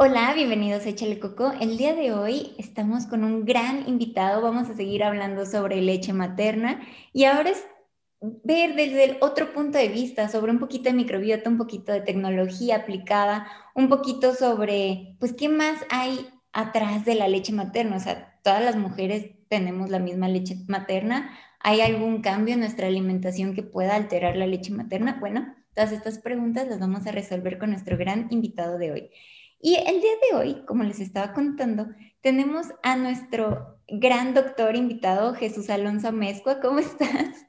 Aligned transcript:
Hola, 0.00 0.32
bienvenidos 0.32 0.86
a 0.86 0.90
Échale 0.90 1.18
Coco. 1.18 1.50
El 1.60 1.76
día 1.76 1.92
de 1.92 2.12
hoy 2.12 2.54
estamos 2.56 3.06
con 3.06 3.24
un 3.24 3.44
gran 3.44 3.88
invitado. 3.88 4.40
Vamos 4.40 4.70
a 4.70 4.74
seguir 4.76 5.02
hablando 5.02 5.44
sobre 5.44 5.82
leche 5.82 6.12
materna 6.12 6.80
y 7.12 7.24
ahora 7.24 7.50
es 7.50 7.66
ver 8.20 8.76
desde 8.76 9.04
el 9.06 9.16
otro 9.20 9.52
punto 9.52 9.76
de 9.76 9.88
vista 9.88 10.28
sobre 10.28 10.52
un 10.52 10.60
poquito 10.60 10.84
de 10.84 10.94
microbiota, 10.94 11.50
un 11.50 11.58
poquito 11.58 11.90
de 11.90 12.00
tecnología 12.00 12.76
aplicada, 12.76 13.48
un 13.74 13.88
poquito 13.88 14.36
sobre, 14.36 15.16
pues, 15.18 15.32
qué 15.32 15.48
más 15.48 15.80
hay 15.90 16.28
atrás 16.52 17.04
de 17.04 17.16
la 17.16 17.26
leche 17.26 17.52
materna. 17.52 17.96
O 17.96 18.00
sea, 18.00 18.38
todas 18.44 18.62
las 18.62 18.76
mujeres 18.76 19.32
tenemos 19.48 19.90
la 19.90 19.98
misma 19.98 20.28
leche 20.28 20.58
materna. 20.68 21.36
¿Hay 21.58 21.80
algún 21.80 22.22
cambio 22.22 22.54
en 22.54 22.60
nuestra 22.60 22.86
alimentación 22.86 23.52
que 23.52 23.64
pueda 23.64 23.96
alterar 23.96 24.36
la 24.36 24.46
leche 24.46 24.70
materna? 24.72 25.16
Bueno, 25.18 25.56
todas 25.74 25.90
estas 25.90 26.20
preguntas 26.20 26.68
las 26.68 26.78
vamos 26.78 27.04
a 27.08 27.10
resolver 27.10 27.58
con 27.58 27.70
nuestro 27.70 27.98
gran 27.98 28.28
invitado 28.30 28.78
de 28.78 28.92
hoy. 28.92 29.10
Y 29.60 29.74
el 29.74 30.00
día 30.00 30.12
de 30.30 30.36
hoy, 30.36 30.64
como 30.66 30.84
les 30.84 31.00
estaba 31.00 31.32
contando, 31.32 31.88
tenemos 32.20 32.66
a 32.82 32.96
nuestro 32.96 33.80
gran 33.88 34.32
doctor 34.32 34.76
invitado, 34.76 35.34
Jesús 35.34 35.68
Alonso 35.68 36.12
Mezcua. 36.12 36.60
¿Cómo 36.60 36.78
estás? 36.78 37.44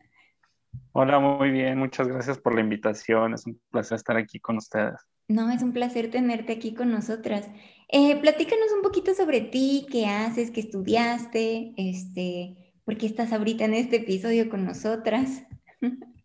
Hola, 0.92 1.20
muy 1.20 1.52
bien. 1.52 1.78
Muchas 1.78 2.08
gracias 2.08 2.40
por 2.40 2.56
la 2.56 2.62
invitación. 2.62 3.36
Es 3.36 3.46
un 3.46 3.62
placer 3.70 3.98
estar 3.98 4.18
aquí 4.18 4.40
con 4.40 4.58
ustedes. 4.58 4.96
No, 5.28 5.52
es 5.52 5.62
un 5.62 5.72
placer 5.72 6.10
tenerte 6.10 6.54
aquí 6.54 6.74
con 6.74 6.90
nosotras. 6.90 7.48
Eh, 7.90 8.20
platícanos 8.20 8.72
un 8.76 8.82
poquito 8.82 9.14
sobre 9.14 9.42
ti, 9.42 9.86
qué 9.92 10.08
haces, 10.08 10.50
qué 10.50 10.62
estudiaste, 10.62 11.74
este, 11.78 12.74
por 12.86 12.98
qué 12.98 13.06
estás 13.06 13.32
ahorita 13.32 13.66
en 13.66 13.76
este 13.76 13.98
episodio 13.98 14.50
con 14.50 14.66
nosotras. 14.66 15.44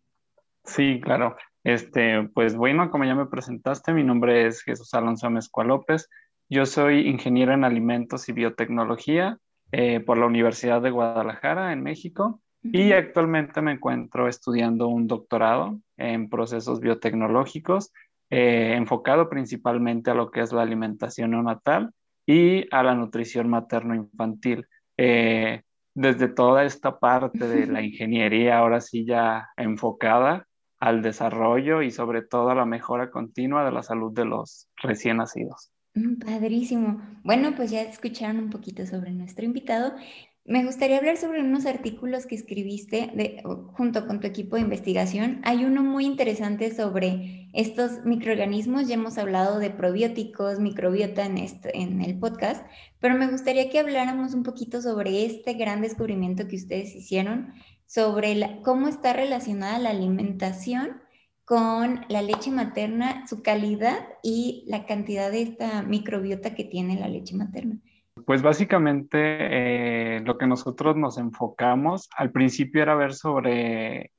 Sí, 0.67 0.99
claro. 0.99 1.37
Este, 1.65 2.29
pues 2.35 2.55
bueno, 2.55 2.91
como 2.91 3.05
ya 3.05 3.15
me 3.15 3.25
presentaste, 3.25 3.91
mi 3.91 4.03
nombre 4.03 4.45
es 4.45 4.61
Jesús 4.61 4.93
Alonso 4.93 5.31
Mezcua 5.31 5.63
López. 5.63 6.07
Yo 6.47 6.67
soy 6.67 7.09
ingeniero 7.09 7.53
en 7.53 7.63
alimentos 7.63 8.29
y 8.29 8.33
biotecnología 8.33 9.39
eh, 9.71 9.99
por 9.99 10.19
la 10.19 10.27
Universidad 10.27 10.79
de 10.83 10.91
Guadalajara 10.91 11.73
en 11.73 11.81
México 11.81 12.39
y 12.61 12.91
actualmente 12.91 13.63
me 13.63 13.71
encuentro 13.71 14.27
estudiando 14.27 14.87
un 14.87 15.07
doctorado 15.07 15.79
en 15.97 16.29
procesos 16.29 16.81
biotecnológicos 16.81 17.91
eh, 18.29 18.75
enfocado 18.75 19.27
principalmente 19.27 20.11
a 20.11 20.15
lo 20.15 20.29
que 20.29 20.41
es 20.41 20.51
la 20.51 20.61
alimentación 20.61 21.31
neonatal 21.31 21.91
y 22.27 22.67
a 22.71 22.83
la 22.83 22.93
nutrición 22.93 23.49
materno-infantil. 23.49 24.67
Eh, 24.97 25.63
desde 25.95 26.27
toda 26.27 26.63
esta 26.63 26.99
parte 26.99 27.47
de 27.47 27.65
la 27.65 27.81
ingeniería, 27.83 28.59
ahora 28.59 28.81
sí 28.81 29.03
ya 29.03 29.49
enfocada 29.57 30.45
al 30.85 31.01
desarrollo 31.01 31.81
y 31.81 31.89
sobre 31.89 32.21
todo 32.21 32.49
a 32.49 32.55
la 32.55 32.65
mejora 32.65 33.09
continua 33.09 33.65
de 33.65 33.71
la 33.71 33.81
salud 33.81 34.13
de 34.13 34.25
los 34.25 34.69
recién 34.83 35.17
nacidos. 35.17 35.71
Mm, 35.95 36.19
padrísimo. 36.19 37.01
Bueno, 37.23 37.55
pues 37.55 37.71
ya 37.71 37.81
escucharon 37.81 38.37
un 38.37 38.49
poquito 38.51 38.85
sobre 38.85 39.11
nuestro 39.11 39.45
invitado. 39.45 39.95
Me 40.43 40.63
gustaría 40.63 40.99
hablar 40.99 41.17
sobre 41.17 41.41
unos 41.41 41.65
artículos 41.65 42.27
que 42.27 42.35
escribiste 42.35 43.11
de, 43.15 43.41
junto 43.73 44.05
con 44.05 44.19
tu 44.19 44.27
equipo 44.27 44.57
de 44.57 44.61
investigación. 44.61 45.41
Hay 45.43 45.65
uno 45.65 45.81
muy 45.81 46.05
interesante 46.05 46.71
sobre 46.71 47.49
estos 47.53 48.05
microorganismos. 48.05 48.87
Ya 48.87 48.93
hemos 48.93 49.17
hablado 49.17 49.57
de 49.57 49.71
probióticos, 49.71 50.59
microbiota 50.59 51.25
en, 51.25 51.39
este, 51.39 51.75
en 51.75 51.99
el 52.03 52.19
podcast, 52.19 52.63
pero 52.99 53.15
me 53.15 53.27
gustaría 53.27 53.71
que 53.71 53.79
habláramos 53.79 54.35
un 54.35 54.43
poquito 54.43 54.83
sobre 54.83 55.25
este 55.25 55.55
gran 55.55 55.81
descubrimiento 55.81 56.47
que 56.47 56.57
ustedes 56.57 56.93
hicieron 56.93 57.55
sobre 57.95 58.59
cómo 58.61 58.89
está 58.89 59.13
relacionada 59.13 59.79
la 59.79 59.91
alimentación 59.91 61.01
con 61.45 62.01
la 62.09 62.21
leche 62.21 62.51
materna, 62.51 63.25
su 63.25 63.41
calidad 63.41 63.99
y 64.21 64.65
la 64.67 64.85
cantidad 64.85 65.31
de 65.31 65.43
esta 65.43 65.81
microbiota 65.81 66.55
que 66.55 66.65
tiene 66.65 66.99
la 66.99 67.07
leche 67.07 67.37
materna. 67.37 67.77
Pues 68.25 68.41
básicamente 68.41 69.17
eh, 69.21 70.19
lo 70.25 70.37
que 70.37 70.45
nosotros 70.45 70.97
nos 70.97 71.17
enfocamos 71.17 72.09
al 72.17 72.31
principio 72.31 72.81
era 72.81 72.95
ver 72.95 73.13
sobre 73.13 74.11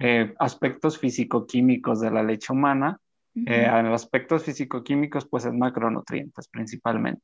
eh, 0.00 0.34
aspectos 0.40 0.98
físico-químicos 0.98 2.00
de 2.00 2.10
la 2.10 2.24
leche 2.24 2.52
humana. 2.52 2.98
Eh, 3.46 3.64
en 3.64 3.90
los 3.90 4.02
aspectos 4.02 4.42
físico-químicos, 4.42 5.28
pues 5.30 5.44
es 5.44 5.52
macronutrientes 5.52 6.48
principalmente 6.48 7.22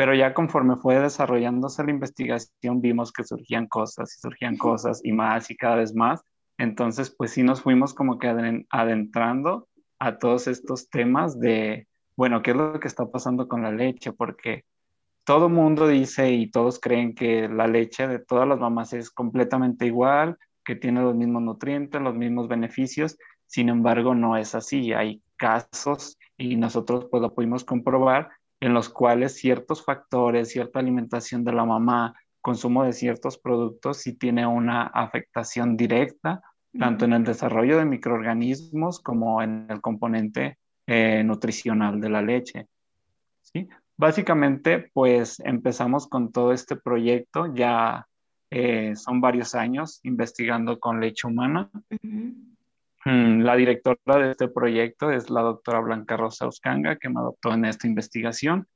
pero 0.00 0.14
ya 0.14 0.32
conforme 0.32 0.76
fue 0.76 0.98
desarrollándose 0.98 1.84
la 1.84 1.90
investigación 1.90 2.80
vimos 2.80 3.12
que 3.12 3.22
surgían 3.22 3.66
cosas 3.66 4.16
y 4.16 4.18
surgían 4.18 4.56
cosas 4.56 5.02
y 5.04 5.12
más 5.12 5.50
y 5.50 5.56
cada 5.58 5.76
vez 5.76 5.94
más. 5.94 6.22
Entonces, 6.56 7.14
pues 7.14 7.32
sí 7.32 7.42
nos 7.42 7.60
fuimos 7.60 7.92
como 7.92 8.18
que 8.18 8.64
adentrando 8.70 9.68
a 9.98 10.16
todos 10.16 10.46
estos 10.46 10.88
temas 10.88 11.38
de, 11.38 11.86
bueno, 12.16 12.40
¿qué 12.40 12.52
es 12.52 12.56
lo 12.56 12.80
que 12.80 12.88
está 12.88 13.10
pasando 13.10 13.46
con 13.46 13.60
la 13.60 13.72
leche? 13.72 14.10
Porque 14.14 14.64
todo 15.24 15.50
mundo 15.50 15.86
dice 15.86 16.30
y 16.30 16.50
todos 16.50 16.80
creen 16.80 17.14
que 17.14 17.46
la 17.46 17.66
leche 17.66 18.08
de 18.08 18.20
todas 18.20 18.48
las 18.48 18.58
mamás 18.58 18.94
es 18.94 19.10
completamente 19.10 19.84
igual, 19.84 20.38
que 20.64 20.76
tiene 20.76 21.02
los 21.02 21.14
mismos 21.14 21.42
nutrientes, 21.42 22.00
los 22.00 22.14
mismos 22.14 22.48
beneficios. 22.48 23.18
Sin 23.44 23.68
embargo, 23.68 24.14
no 24.14 24.38
es 24.38 24.54
así. 24.54 24.94
Hay 24.94 25.20
casos 25.36 26.16
y 26.38 26.56
nosotros 26.56 27.06
pues 27.10 27.20
lo 27.20 27.34
pudimos 27.34 27.64
comprobar 27.64 28.30
en 28.60 28.74
los 28.74 28.88
cuales 28.88 29.36
ciertos 29.36 29.84
factores, 29.84 30.50
cierta 30.50 30.78
alimentación 30.78 31.44
de 31.44 31.52
la 31.52 31.64
mamá, 31.64 32.14
consumo 32.40 32.84
de 32.84 32.92
ciertos 32.92 33.38
productos, 33.38 33.98
sí 33.98 34.14
tiene 34.14 34.46
una 34.46 34.82
afectación 34.82 35.76
directa, 35.76 36.42
tanto 36.78 37.04
en 37.04 37.14
el 37.14 37.24
desarrollo 37.24 37.78
de 37.78 37.84
microorganismos 37.84 39.00
como 39.00 39.42
en 39.42 39.66
el 39.68 39.80
componente 39.80 40.58
eh, 40.86 41.22
nutricional 41.24 42.00
de 42.00 42.08
la 42.08 42.22
leche. 42.22 42.66
¿sí? 43.42 43.68
Básicamente, 43.96 44.90
pues 44.92 45.40
empezamos 45.40 46.06
con 46.06 46.30
todo 46.30 46.52
este 46.52 46.76
proyecto, 46.76 47.52
ya 47.54 48.06
eh, 48.50 48.94
son 48.96 49.20
varios 49.20 49.54
años 49.54 50.00
investigando 50.04 50.78
con 50.78 51.00
leche 51.00 51.26
humana. 51.26 51.70
La 53.04 53.56
directora 53.56 53.96
de 54.18 54.32
este 54.32 54.48
proyecto 54.48 55.10
es 55.10 55.30
la 55.30 55.40
doctora 55.40 55.80
Blanca 55.80 56.16
Rosa 56.16 56.46
Uscanga, 56.46 56.96
que 56.96 57.08
me 57.08 57.20
adoptó 57.20 57.52
en 57.54 57.64
esta 57.64 57.86
investigación. 57.86 58.66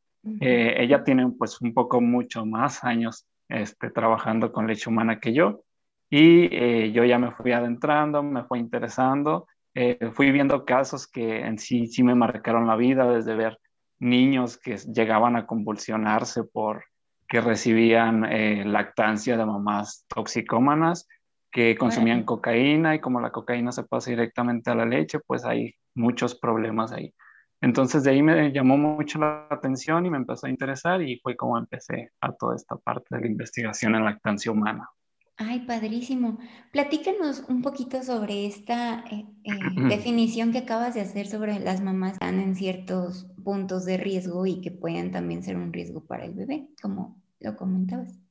Eh, 0.40 0.76
ella 0.78 1.04
tiene 1.04 1.30
pues 1.38 1.60
un 1.60 1.74
poco 1.74 2.00
mucho 2.00 2.46
más 2.46 2.82
años 2.84 3.26
este, 3.48 3.90
trabajando 3.90 4.52
con 4.52 4.66
leche 4.66 4.88
humana 4.88 5.20
que 5.20 5.34
yo. 5.34 5.62
Y 6.08 6.48
eh, 6.54 6.92
yo 6.92 7.04
ya 7.04 7.18
me 7.18 7.32
fui 7.32 7.52
adentrando, 7.52 8.22
me 8.22 8.44
fui 8.44 8.58
interesando, 8.58 9.46
eh, 9.74 10.10
fui 10.12 10.30
viendo 10.30 10.64
casos 10.64 11.06
que 11.06 11.40
en 11.40 11.58
sí 11.58 11.86
sí 11.86 12.02
me 12.02 12.14
marcaron 12.14 12.66
la 12.66 12.76
vida, 12.76 13.10
desde 13.10 13.34
ver 13.34 13.58
niños 13.98 14.56
que 14.56 14.76
llegaban 14.76 15.36
a 15.36 15.46
convulsionarse 15.46 16.44
por 16.44 16.84
que 17.26 17.40
recibían 17.40 18.22
lactancia 18.70 19.36
de 19.36 19.46
mamás 19.46 20.04
toxicómanas, 20.08 21.08
que 21.54 21.76
consumían 21.76 22.24
cocaína 22.24 22.96
y 22.96 23.00
como 23.00 23.20
la 23.20 23.30
cocaína 23.30 23.70
se 23.70 23.84
pasa 23.84 24.10
directamente 24.10 24.70
a 24.70 24.74
la 24.74 24.84
leche, 24.84 25.20
pues 25.24 25.44
hay 25.44 25.72
muchos 25.94 26.34
problemas 26.34 26.90
ahí. 26.90 27.14
Entonces 27.60 28.02
de 28.02 28.10
ahí 28.10 28.24
me 28.24 28.50
llamó 28.50 28.76
mucho 28.76 29.20
la 29.20 29.46
atención 29.48 30.04
y 30.04 30.10
me 30.10 30.16
empezó 30.16 30.48
a 30.48 30.50
interesar 30.50 31.00
y 31.00 31.20
fue 31.20 31.36
como 31.36 31.56
empecé 31.56 32.10
a 32.20 32.32
toda 32.32 32.56
esta 32.56 32.74
parte 32.76 33.06
de 33.10 33.20
la 33.20 33.28
investigación 33.28 33.94
en 33.94 34.04
lactancia 34.04 34.50
humana. 34.50 34.90
Ay, 35.36 35.60
padrísimo. 35.60 36.38
Platícanos 36.72 37.44
un 37.48 37.62
poquito 37.62 38.02
sobre 38.02 38.46
esta 38.46 39.04
eh, 39.12 39.24
eh, 39.44 39.52
definición 39.88 40.50
que 40.50 40.58
acabas 40.58 40.94
de 40.94 41.02
hacer 41.02 41.28
sobre 41.28 41.60
las 41.60 41.80
mamás 41.80 42.18
que 42.18 42.26
están 42.26 42.40
en 42.40 42.56
ciertos 42.56 43.28
puntos 43.44 43.84
de 43.84 43.96
riesgo 43.96 44.44
y 44.44 44.60
que 44.60 44.72
pueden 44.72 45.12
también 45.12 45.44
ser 45.44 45.56
un 45.56 45.72
riesgo 45.72 46.04
para 46.04 46.24
el 46.24 46.34
bebé, 46.34 46.68
como 46.82 47.22
lo 47.38 47.54
comentabas. 47.54 48.23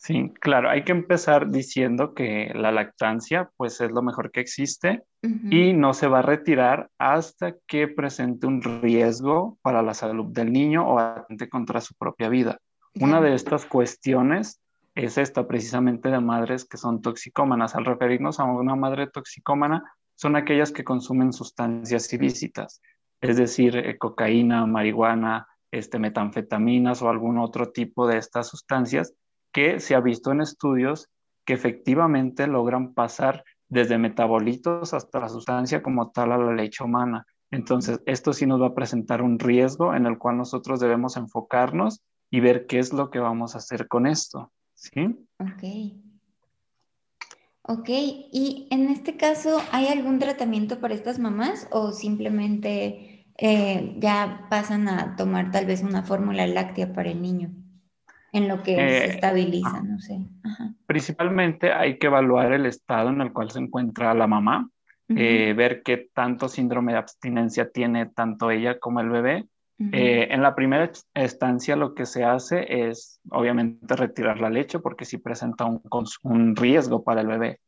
Sí, 0.00 0.32
claro, 0.40 0.70
hay 0.70 0.84
que 0.84 0.92
empezar 0.92 1.50
diciendo 1.50 2.14
que 2.14 2.52
la 2.54 2.70
lactancia 2.70 3.50
pues 3.56 3.80
es 3.80 3.90
lo 3.90 4.00
mejor 4.00 4.30
que 4.30 4.38
existe 4.38 5.02
y 5.22 5.72
no 5.72 5.92
se 5.92 6.06
va 6.06 6.20
a 6.20 6.22
retirar 6.22 6.88
hasta 6.98 7.56
que 7.66 7.88
presente 7.88 8.46
un 8.46 8.62
riesgo 8.62 9.58
para 9.60 9.82
la 9.82 9.94
salud 9.94 10.26
del 10.26 10.52
niño 10.52 10.86
o 10.86 11.00
atente 11.00 11.48
contra 11.48 11.80
su 11.80 11.94
propia 11.96 12.28
vida. 12.28 12.58
Una 13.00 13.20
de 13.20 13.34
estas 13.34 13.66
cuestiones 13.66 14.60
es 14.94 15.18
esta 15.18 15.48
precisamente 15.48 16.10
de 16.10 16.20
madres 16.20 16.64
que 16.64 16.76
son 16.76 17.02
toxicómanas. 17.02 17.74
Al 17.74 17.84
referirnos 17.84 18.38
a 18.38 18.44
una 18.44 18.76
madre 18.76 19.08
toxicómana, 19.08 19.82
son 20.14 20.36
aquellas 20.36 20.70
que 20.70 20.84
consumen 20.84 21.32
sustancias 21.32 22.12
ilícitas, 22.12 22.80
es 23.20 23.36
decir, 23.36 23.76
eh, 23.76 23.98
cocaína, 23.98 24.64
marihuana, 24.64 25.48
este, 25.72 25.98
metanfetaminas 25.98 27.02
o 27.02 27.08
algún 27.08 27.38
otro 27.38 27.72
tipo 27.72 28.06
de 28.06 28.18
estas 28.18 28.46
sustancias 28.46 29.12
que 29.52 29.80
se 29.80 29.94
ha 29.94 30.00
visto 30.00 30.32
en 30.32 30.40
estudios 30.40 31.08
que 31.44 31.54
efectivamente 31.54 32.46
logran 32.46 32.94
pasar 32.94 33.44
desde 33.68 33.98
metabolitos 33.98 34.94
hasta 34.94 35.20
la 35.20 35.28
sustancia 35.28 35.82
como 35.82 36.10
tal 36.10 36.32
a 36.32 36.38
la 36.38 36.54
leche 36.54 36.84
humana. 36.84 37.26
Entonces, 37.50 38.00
esto 38.06 38.32
sí 38.32 38.46
nos 38.46 38.60
va 38.60 38.68
a 38.68 38.74
presentar 38.74 39.22
un 39.22 39.38
riesgo 39.38 39.94
en 39.94 40.06
el 40.06 40.18
cual 40.18 40.36
nosotros 40.36 40.80
debemos 40.80 41.16
enfocarnos 41.16 42.02
y 42.30 42.40
ver 42.40 42.66
qué 42.66 42.78
es 42.78 42.92
lo 42.92 43.10
que 43.10 43.18
vamos 43.18 43.54
a 43.54 43.58
hacer 43.58 43.88
con 43.88 44.06
esto. 44.06 44.52
¿Sí? 44.74 45.16
Ok. 45.38 45.64
Ok, 47.62 47.88
y 47.90 48.66
en 48.70 48.88
este 48.88 49.18
caso, 49.18 49.60
¿hay 49.72 49.88
algún 49.88 50.18
tratamiento 50.18 50.80
para 50.80 50.94
estas 50.94 51.18
mamás 51.18 51.68
o 51.70 51.92
simplemente 51.92 53.26
eh, 53.36 53.94
ya 53.98 54.46
pasan 54.48 54.88
a 54.88 55.16
tomar 55.16 55.50
tal 55.50 55.66
vez 55.66 55.82
una 55.82 56.02
fórmula 56.02 56.46
láctea 56.46 56.94
para 56.94 57.10
el 57.10 57.20
niño? 57.20 57.50
En 58.32 58.48
lo 58.48 58.62
que 58.62 58.74
se 58.74 58.80
eh, 58.80 59.04
estabiliza, 59.06 59.82
no 59.82 59.98
sé. 59.98 60.20
Principalmente 60.86 61.72
hay 61.72 61.98
que 61.98 62.08
evaluar 62.08 62.52
el 62.52 62.66
estado 62.66 63.10
en 63.10 63.20
el 63.20 63.32
cual 63.32 63.50
se 63.50 63.58
encuentra 63.58 64.14
la 64.14 64.26
mamá, 64.26 64.68
eh, 65.08 65.54
ver 65.56 65.82
qué 65.82 66.10
tanto 66.12 66.48
síndrome 66.48 66.92
de 66.92 66.98
abstinencia 66.98 67.70
tiene 67.70 68.06
tanto 68.06 68.50
ella 68.50 68.78
como 68.78 69.00
el 69.00 69.10
bebé. 69.10 69.46
Eh, 69.92 70.26
en 70.32 70.42
la 70.42 70.56
primera 70.56 70.90
estancia 71.14 71.76
lo 71.76 71.94
que 71.94 72.04
se 72.04 72.24
hace 72.24 72.88
es 72.88 73.20
obviamente 73.30 73.94
retirar 73.94 74.40
la 74.40 74.50
leche 74.50 74.80
porque 74.80 75.04
sí 75.04 75.18
presenta 75.18 75.66
un, 75.66 75.80
un 76.22 76.56
riesgo 76.56 77.04
para 77.04 77.20
el 77.20 77.28
bebé. 77.28 77.60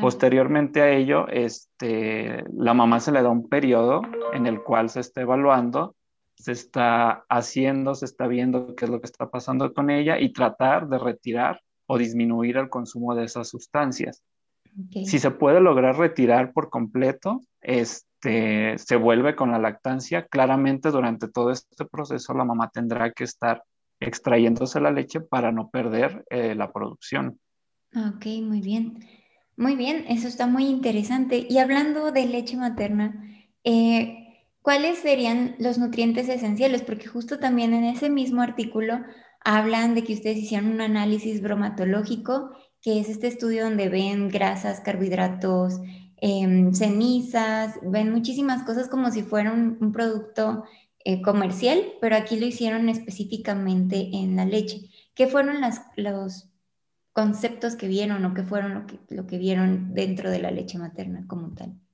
Posteriormente 0.00 0.80
a 0.80 0.90
ello, 0.90 1.26
este, 1.28 2.44
la 2.52 2.74
mamá 2.74 3.00
se 3.00 3.12
le 3.12 3.22
da 3.22 3.30
un 3.30 3.48
periodo 3.48 4.02
en 4.32 4.46
el 4.46 4.62
cual 4.62 4.90
se 4.90 5.00
está 5.00 5.22
evaluando 5.22 5.95
se 6.36 6.52
está 6.52 7.24
haciendo, 7.28 7.94
se 7.94 8.04
está 8.04 8.26
viendo 8.26 8.74
qué 8.76 8.84
es 8.84 8.90
lo 8.90 9.00
que 9.00 9.06
está 9.06 9.30
pasando 9.30 9.72
con 9.72 9.90
ella 9.90 10.20
y 10.20 10.32
tratar 10.32 10.88
de 10.88 10.98
retirar 10.98 11.60
o 11.86 11.98
disminuir 11.98 12.56
el 12.56 12.68
consumo 12.68 13.14
de 13.14 13.24
esas 13.24 13.48
sustancias. 13.48 14.22
Si 14.92 15.18
se 15.18 15.30
puede 15.30 15.60
lograr 15.60 15.96
retirar 15.96 16.52
por 16.52 16.68
completo, 16.68 17.40
este, 17.62 18.76
se 18.76 18.96
vuelve 18.96 19.34
con 19.34 19.50
la 19.50 19.58
lactancia. 19.58 20.26
Claramente 20.26 20.90
durante 20.90 21.28
todo 21.28 21.50
este 21.50 21.86
proceso 21.86 22.34
la 22.34 22.44
mamá 22.44 22.68
tendrá 22.68 23.10
que 23.10 23.24
estar 23.24 23.62
extrayéndose 24.00 24.78
la 24.80 24.90
leche 24.90 25.20
para 25.20 25.50
no 25.50 25.70
perder 25.70 26.24
eh, 26.28 26.54
la 26.54 26.70
producción. 26.70 27.40
Ok, 27.94 28.26
muy 28.42 28.60
bien. 28.60 28.98
Muy 29.56 29.74
bien, 29.76 30.04
eso 30.08 30.28
está 30.28 30.46
muy 30.46 30.66
interesante. 30.66 31.46
Y 31.48 31.56
hablando 31.56 32.12
de 32.12 32.26
leche 32.26 32.58
materna, 32.58 33.24
eh, 33.64 34.25
¿cuáles 34.66 34.98
serían 34.98 35.54
los 35.60 35.78
nutrientes 35.78 36.28
esenciales? 36.28 36.82
Porque 36.82 37.06
justo 37.06 37.38
también 37.38 37.72
en 37.72 37.84
ese 37.84 38.10
mismo 38.10 38.42
artículo 38.42 38.98
hablan 39.44 39.94
de 39.94 40.02
que 40.02 40.14
ustedes 40.14 40.38
hicieron 40.38 40.72
un 40.72 40.80
análisis 40.80 41.40
bromatológico, 41.40 42.50
que 42.82 42.98
es 42.98 43.08
este 43.08 43.28
estudio 43.28 43.62
donde 43.62 43.88
ven 43.88 44.28
grasas, 44.28 44.80
carbohidratos, 44.80 45.74
em, 46.16 46.74
cenizas, 46.74 47.78
ven 47.80 48.10
muchísimas 48.10 48.64
cosas 48.64 48.88
como 48.88 49.12
si 49.12 49.22
fuera 49.22 49.52
un, 49.52 49.92
producto 49.92 50.64
eh, 51.04 51.22
comercial, 51.22 51.80
pero 52.00 52.16
aquí 52.16 52.36
lo 52.36 52.46
hicieron 52.46 52.88
específicamente 52.88 54.10
en 54.14 54.34
la 54.34 54.46
leche. 54.46 54.90
¿Qué 55.14 55.28
fueron 55.28 55.58
los 55.96 56.48
conceptos 57.12 57.76
que 57.76 57.86
vieron 57.86 58.24
o 58.24 58.34
qué 58.34 58.42
fueron 58.42 58.74
lo 58.74 58.86
que, 58.88 58.98
lo 59.10 59.28
que 59.28 59.38
vieron 59.38 59.94
dentro 59.94 60.28
de 60.28 60.40
la 60.40 60.50
leche 60.50 60.76
materna 60.76 61.24
como 61.28 61.54
tal? 61.54 61.85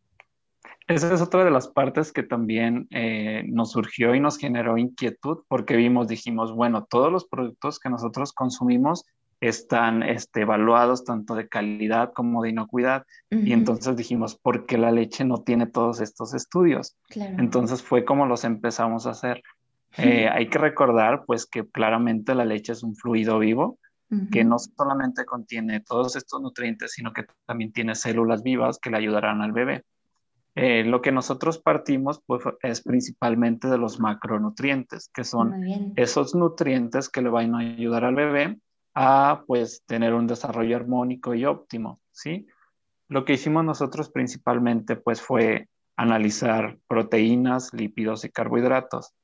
Esa 0.88 1.14
es 1.14 1.20
otra 1.20 1.44
de 1.44 1.50
las 1.50 1.68
partes 1.68 2.12
que 2.12 2.22
también 2.22 2.86
eh, 2.90 3.44
nos 3.46 3.72
surgió 3.72 4.14
y 4.14 4.20
nos 4.20 4.38
generó 4.38 4.78
inquietud 4.78 5.38
porque 5.48 5.76
vimos, 5.76 6.08
dijimos, 6.08 6.52
bueno, 6.52 6.84
todos 6.88 7.12
los 7.12 7.26
productos 7.26 7.78
que 7.78 7.88
nosotros 7.88 8.32
consumimos 8.32 9.04
están 9.42 10.04
este, 10.04 10.42
evaluados 10.42 11.04
tanto 11.04 11.34
de 11.34 11.48
calidad 11.48 12.12
como 12.12 12.42
de 12.42 12.50
inocuidad. 12.50 13.04
Y 13.28 13.52
entonces 13.52 13.96
dijimos, 13.96 14.36
¿por 14.36 14.66
qué 14.66 14.78
la 14.78 14.92
leche 14.92 15.24
no 15.24 15.38
tiene 15.38 15.66
todos 15.66 16.00
estos 16.00 16.32
estudios? 16.32 16.96
Entonces 17.10 17.82
fue 17.82 18.04
como 18.04 18.26
los 18.26 18.44
empezamos 18.44 19.06
a 19.06 19.10
hacer. 19.10 19.42
Eh, 19.96 20.28
hay 20.32 20.48
que 20.48 20.58
recordar, 20.58 21.24
pues, 21.26 21.46
que 21.46 21.66
claramente 21.66 22.36
la 22.36 22.44
leche 22.44 22.72
es 22.72 22.84
un 22.84 22.94
fluido 22.94 23.38
vivo 23.38 23.78
que 24.30 24.44
no 24.44 24.58
solamente 24.58 25.24
contiene 25.24 25.80
todos 25.80 26.16
estos 26.16 26.42
nutrientes, 26.42 26.92
sino 26.92 27.14
que 27.14 27.24
también 27.46 27.72
tiene 27.72 27.94
células 27.94 28.42
vivas 28.42 28.78
que 28.78 28.90
le 28.90 28.98
ayudarán 28.98 29.40
al 29.40 29.52
bebé. 29.52 29.84
Eh, 30.54 30.84
lo 30.84 31.00
que 31.00 31.12
nosotros 31.12 31.58
partimos 31.58 32.22
pues, 32.26 32.42
es 32.62 32.82
principalmente 32.82 33.68
de 33.68 33.78
los 33.78 34.00
macronutrientes, 34.00 35.10
que 35.12 35.24
son 35.24 35.92
esos 35.96 36.34
nutrientes 36.34 37.08
que 37.08 37.22
le 37.22 37.30
van 37.30 37.54
a 37.54 37.60
ayudar 37.60 38.04
al 38.04 38.14
bebé 38.14 38.58
a 38.94 39.44
pues 39.46 39.82
tener 39.86 40.12
un 40.12 40.26
desarrollo 40.26 40.76
armónico 40.76 41.34
y 41.34 41.46
óptimo, 41.46 42.00
¿sí? 42.10 42.46
Lo 43.08 43.24
que 43.24 43.32
hicimos 43.34 43.64
nosotros 43.64 44.10
principalmente 44.10 44.96
pues 44.96 45.22
fue 45.22 45.68
analizar 45.96 46.78
proteínas, 46.86 47.72
lípidos 47.72 48.24
y 48.24 48.30
carbohidratos. 48.30 49.14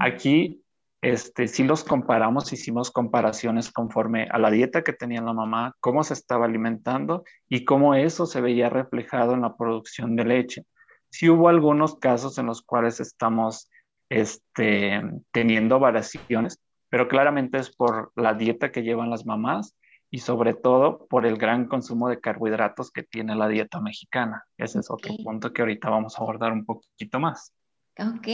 Aquí 0.00 0.61
este, 1.02 1.48
si 1.48 1.64
los 1.64 1.82
comparamos, 1.82 2.52
hicimos 2.52 2.92
comparaciones 2.92 3.72
conforme 3.72 4.28
a 4.30 4.38
la 4.38 4.52
dieta 4.52 4.82
que 4.82 4.92
tenía 4.92 5.20
la 5.20 5.32
mamá, 5.32 5.74
cómo 5.80 6.04
se 6.04 6.14
estaba 6.14 6.46
alimentando 6.46 7.24
y 7.48 7.64
cómo 7.64 7.96
eso 7.96 8.24
se 8.24 8.40
veía 8.40 8.70
reflejado 8.70 9.34
en 9.34 9.40
la 9.40 9.56
producción 9.56 10.14
de 10.14 10.24
leche. 10.24 10.64
Sí 11.10 11.28
hubo 11.28 11.48
algunos 11.48 11.96
casos 11.96 12.38
en 12.38 12.46
los 12.46 12.62
cuales 12.62 13.00
estamos 13.00 13.68
este, 14.08 15.02
teniendo 15.32 15.80
variaciones, 15.80 16.60
pero 16.88 17.08
claramente 17.08 17.58
es 17.58 17.74
por 17.74 18.12
la 18.14 18.34
dieta 18.34 18.70
que 18.70 18.84
llevan 18.84 19.10
las 19.10 19.26
mamás 19.26 19.76
y 20.08 20.20
sobre 20.20 20.54
todo 20.54 21.06
por 21.08 21.26
el 21.26 21.36
gran 21.36 21.66
consumo 21.66 22.10
de 22.10 22.20
carbohidratos 22.20 22.92
que 22.92 23.02
tiene 23.02 23.34
la 23.34 23.48
dieta 23.48 23.80
mexicana. 23.80 24.44
Ese 24.56 24.78
es 24.78 24.88
otro 24.88 25.12
punto 25.24 25.52
que 25.52 25.62
ahorita 25.62 25.90
vamos 25.90 26.16
a 26.16 26.22
abordar 26.22 26.52
un 26.52 26.64
poquito 26.64 27.18
más. 27.18 27.52
Ok, 27.98 28.28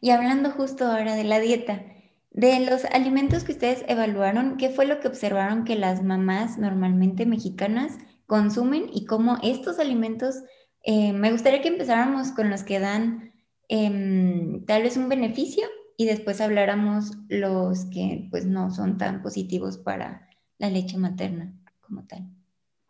y 0.00 0.10
hablando 0.10 0.50
justo 0.50 0.86
ahora 0.86 1.14
de 1.14 1.24
la 1.24 1.38
dieta, 1.38 1.82
de 2.30 2.60
los 2.60 2.84
alimentos 2.86 3.44
que 3.44 3.52
ustedes 3.52 3.84
evaluaron, 3.88 4.56
¿qué 4.56 4.70
fue 4.70 4.86
lo 4.86 5.00
que 5.00 5.08
observaron 5.08 5.64
que 5.64 5.76
las 5.76 6.02
mamás 6.02 6.58
normalmente 6.58 7.26
mexicanas 7.26 7.98
consumen 8.26 8.86
y 8.92 9.06
cómo 9.06 9.38
estos 9.42 9.80
alimentos, 9.80 10.36
eh, 10.84 11.12
me 11.12 11.32
gustaría 11.32 11.62
que 11.62 11.68
empezáramos 11.68 12.30
con 12.30 12.48
los 12.48 12.62
que 12.62 12.78
dan 12.78 13.32
em, 13.68 14.64
tal 14.66 14.82
vez 14.84 14.96
un 14.96 15.08
beneficio 15.08 15.66
y 15.96 16.06
después 16.06 16.40
habláramos 16.40 17.12
los 17.28 17.86
que 17.86 18.28
pues 18.30 18.46
no 18.46 18.70
son 18.70 18.96
tan 18.98 19.22
positivos 19.22 19.78
para 19.78 20.28
la 20.58 20.70
leche 20.70 20.96
materna 20.96 21.52
como 21.80 22.06
tal. 22.06 22.28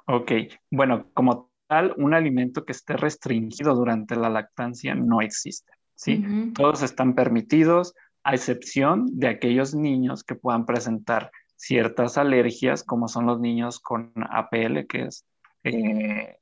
Ok, 0.06 0.32
bueno, 0.70 1.06
como 1.14 1.50
tal, 1.66 1.94
un 1.96 2.14
alimento 2.14 2.64
que 2.64 2.72
esté 2.72 2.96
restringido 2.96 3.74
durante 3.74 4.16
la 4.16 4.28
lactancia 4.28 4.94
no 4.94 5.22
existe, 5.22 5.72
¿sí? 5.94 6.24
Todos 6.54 6.82
están 6.82 7.14
permitidos, 7.14 7.94
a 8.22 8.34
excepción 8.34 9.06
de 9.18 9.28
aquellos 9.28 9.74
niños 9.74 10.24
que 10.24 10.34
puedan 10.34 10.66
presentar 10.66 11.30
ciertas 11.56 12.18
alergias, 12.18 12.84
como 12.84 13.08
son 13.08 13.26
los 13.26 13.40
niños 13.40 13.80
con 13.80 14.12
APL, 14.16 14.86
que 14.86 15.02
es 15.04 15.26
eh, 15.64 16.38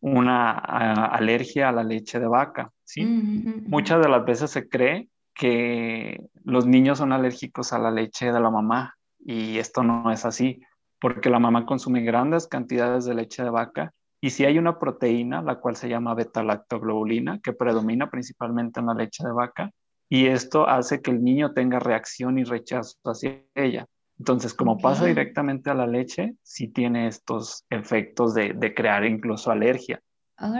una 0.00 0.52
alergia 0.52 1.68
a 1.68 1.72
la 1.72 1.84
leche 1.84 2.18
de 2.18 2.26
vaca. 2.26 2.70
¿sí? 2.84 3.04
Muchas 3.04 4.02
de 4.02 4.08
las 4.08 4.24
veces 4.24 4.50
se 4.50 4.68
cree 4.68 5.08
que 5.34 6.20
los 6.44 6.66
niños 6.66 6.98
son 6.98 7.12
alérgicos 7.12 7.72
a 7.72 7.78
la 7.78 7.90
leche 7.90 8.32
de 8.32 8.40
la 8.40 8.50
mamá 8.50 8.96
y 9.18 9.58
esto 9.58 9.82
no 9.82 10.10
es 10.10 10.24
así, 10.24 10.62
porque 11.00 11.30
la 11.30 11.38
mamá 11.38 11.66
consume 11.66 12.02
grandes 12.02 12.46
cantidades 12.46 13.04
de 13.04 13.14
leche 13.14 13.44
de 13.44 13.50
vaca 13.50 13.92
y 14.20 14.30
si 14.30 14.44
hay 14.44 14.58
una 14.58 14.78
proteína, 14.78 15.42
la 15.42 15.60
cual 15.60 15.76
se 15.76 15.88
llama 15.88 16.14
beta-lactoglobulina, 16.14 17.40
que 17.40 17.52
predomina 17.52 18.10
principalmente 18.10 18.80
en 18.80 18.86
la 18.86 18.94
leche 18.94 19.24
de 19.24 19.32
vaca, 19.32 19.70
y 20.08 20.26
esto 20.26 20.68
hace 20.68 21.02
que 21.02 21.10
el 21.10 21.22
niño 21.22 21.52
tenga 21.52 21.78
reacción 21.78 22.38
y 22.38 22.44
rechazo 22.44 22.96
hacia 23.04 23.42
ella. 23.54 23.86
Entonces, 24.18 24.52
como 24.52 24.78
pasa 24.78 25.04
directamente 25.04 25.70
a 25.70 25.74
la 25.74 25.86
leche, 25.86 26.34
sí 26.42 26.68
tiene 26.68 27.06
estos 27.06 27.64
efectos 27.70 28.34
de, 28.34 28.74
crear 28.74 29.04
incluso 29.04 29.50
alergia. 29.50 30.00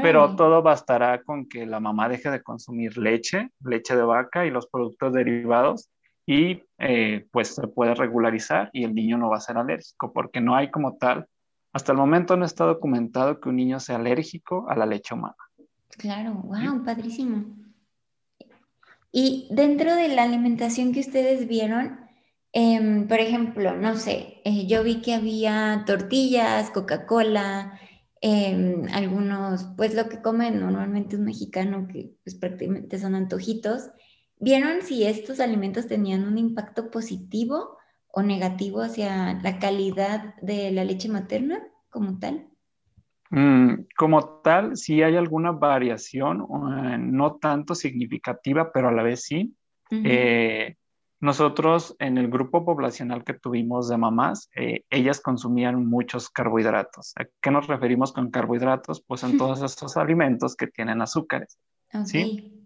Pero 0.02 0.34
todo 0.34 0.60
bastará 0.60 1.22
con 1.22 1.48
que 1.48 1.64
la 1.64 1.78
mamá 1.78 2.08
deje 2.08 2.30
de 2.30 2.42
consumir 2.42 2.98
leche, 2.98 3.50
leche 3.64 3.94
de 3.96 4.02
vaca 4.02 4.44
y 4.44 4.50
los 4.50 4.66
productos 4.68 5.12
derivados 5.12 5.88
y 6.26 6.62
eh, 6.78 7.26
pues 7.30 7.54
se 7.54 7.66
puede 7.68 7.94
regularizar 7.94 8.70
y 8.72 8.84
el 8.84 8.92
niño 8.92 9.18
no 9.18 9.30
va 9.30 9.36
a 9.36 9.40
ser 9.40 9.56
alérgico 9.56 10.12
porque 10.12 10.40
no 10.40 10.56
hay 10.56 10.70
como 10.70 10.96
tal, 10.96 11.26
hasta 11.72 11.92
el 11.92 11.98
momento 11.98 12.36
no 12.36 12.44
está 12.44 12.64
documentado 12.64 13.40
que 13.40 13.48
un 13.48 13.56
niño 13.56 13.78
sea 13.78 13.96
alérgico 13.96 14.68
a 14.68 14.74
la 14.74 14.84
leche 14.84 15.14
humana. 15.14 15.36
Claro, 15.96 16.34
wow, 16.34 16.84
padrísimo. 16.84 17.44
Y 19.12 19.48
dentro 19.50 19.94
de 19.94 20.08
la 20.08 20.24
alimentación 20.24 20.92
que 20.92 21.00
ustedes 21.00 21.48
vieron, 21.48 22.00
em, 22.52 23.08
por 23.08 23.20
ejemplo, 23.20 23.74
no 23.76 23.96
sé, 23.96 24.40
eh, 24.44 24.66
yo 24.66 24.82
vi 24.84 25.00
que 25.00 25.14
había 25.14 25.84
tortillas, 25.86 26.70
Coca-Cola, 26.70 27.78
em, 28.20 28.84
algunos, 28.92 29.66
pues 29.76 29.94
lo 29.94 30.08
que 30.08 30.20
comen 30.20 30.60
normalmente 30.60 31.16
un 31.16 31.24
mexicano, 31.24 31.88
que 31.88 32.14
pues 32.24 32.34
prácticamente 32.36 32.98
son 32.98 33.14
antojitos. 33.14 33.90
¿Vieron 34.40 34.82
si 34.82 35.04
estos 35.04 35.40
alimentos 35.40 35.86
tenían 35.88 36.24
un 36.24 36.38
impacto 36.38 36.90
positivo 36.90 37.76
o 38.08 38.22
negativo 38.22 38.82
hacia 38.82 39.34
la 39.42 39.58
calidad 39.58 40.34
de 40.42 40.70
la 40.72 40.84
leche 40.84 41.08
materna 41.08 41.60
como 41.90 42.18
tal? 42.18 42.48
Mm, 43.30 43.86
como 43.96 44.40
tal, 44.42 44.76
sí 44.76 45.02
hay 45.02 45.16
alguna 45.16 45.52
variación, 45.52 46.40
eh, 46.42 46.98
no 46.98 47.36
tanto 47.36 47.74
significativa, 47.74 48.72
pero 48.72 48.88
a 48.88 48.92
la 48.92 49.02
vez 49.02 49.24
sí. 49.24 49.54
Eh, 49.90 50.76
nosotros 51.20 51.96
en 51.98 52.18
el 52.18 52.28
grupo 52.28 52.64
poblacional 52.64 53.24
que 53.24 53.34
tuvimos 53.34 53.88
de 53.88 53.96
mamás, 53.96 54.50
eh, 54.54 54.84
ellas 54.90 55.20
consumían 55.20 55.86
muchos 55.86 56.30
carbohidratos. 56.30 57.12
¿A 57.16 57.24
qué 57.40 57.50
nos 57.50 57.66
referimos 57.66 58.12
con 58.12 58.30
carbohidratos? 58.30 59.02
Pues 59.06 59.22
en 59.24 59.36
todos 59.36 59.62
estos 59.62 59.96
alimentos 59.96 60.54
que 60.56 60.66
tienen 60.66 61.00
azúcares. 61.02 61.58
¿sí? 62.04 62.58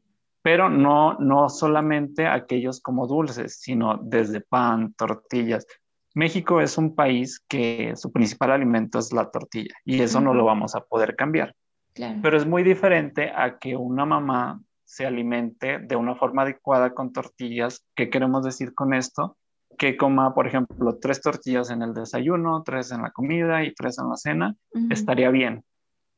pero 0.42 0.68
no, 0.68 1.16
no 1.20 1.48
solamente 1.48 2.26
aquellos 2.26 2.80
como 2.80 3.06
dulces, 3.06 3.60
sino 3.60 3.98
desde 4.02 4.40
pan, 4.40 4.92
tortillas. 4.94 5.66
México 6.14 6.60
es 6.60 6.78
un 6.78 6.94
país 6.94 7.40
que 7.48 7.94
su 7.96 8.12
principal 8.12 8.50
alimento 8.50 8.98
es 8.98 9.12
la 9.12 9.30
tortilla 9.30 9.74
y 9.84 10.00
eso 10.00 10.20
no 10.20 10.34
lo 10.34 10.44
vamos 10.44 10.74
a 10.74 10.80
poder 10.80 11.16
cambiar. 11.16 11.54
Pero 11.94 12.36
es 12.36 12.46
muy 12.46 12.62
diferente 12.62 13.30
a 13.34 13.58
que 13.58 13.76
una 13.76 14.06
mamá 14.06 14.60
se 14.84 15.06
alimente 15.06 15.78
de 15.78 15.96
una 15.96 16.14
forma 16.14 16.42
adecuada 16.42 16.94
con 16.94 17.12
tortillas. 17.12 17.84
¿Qué 17.94 18.10
queremos 18.10 18.44
decir 18.44 18.74
con 18.74 18.94
esto? 18.94 19.36
Que 19.78 19.96
coma, 19.96 20.34
por 20.34 20.46
ejemplo, 20.46 20.98
tres 21.00 21.20
tortillas 21.20 21.70
en 21.70 21.82
el 21.82 21.94
desayuno, 21.94 22.62
tres 22.62 22.92
en 22.92 23.02
la 23.02 23.10
comida 23.10 23.64
y 23.64 23.74
tres 23.74 23.98
en 23.98 24.08
la 24.08 24.16
cena, 24.16 24.56
estaría 24.90 25.30
bien. 25.30 25.64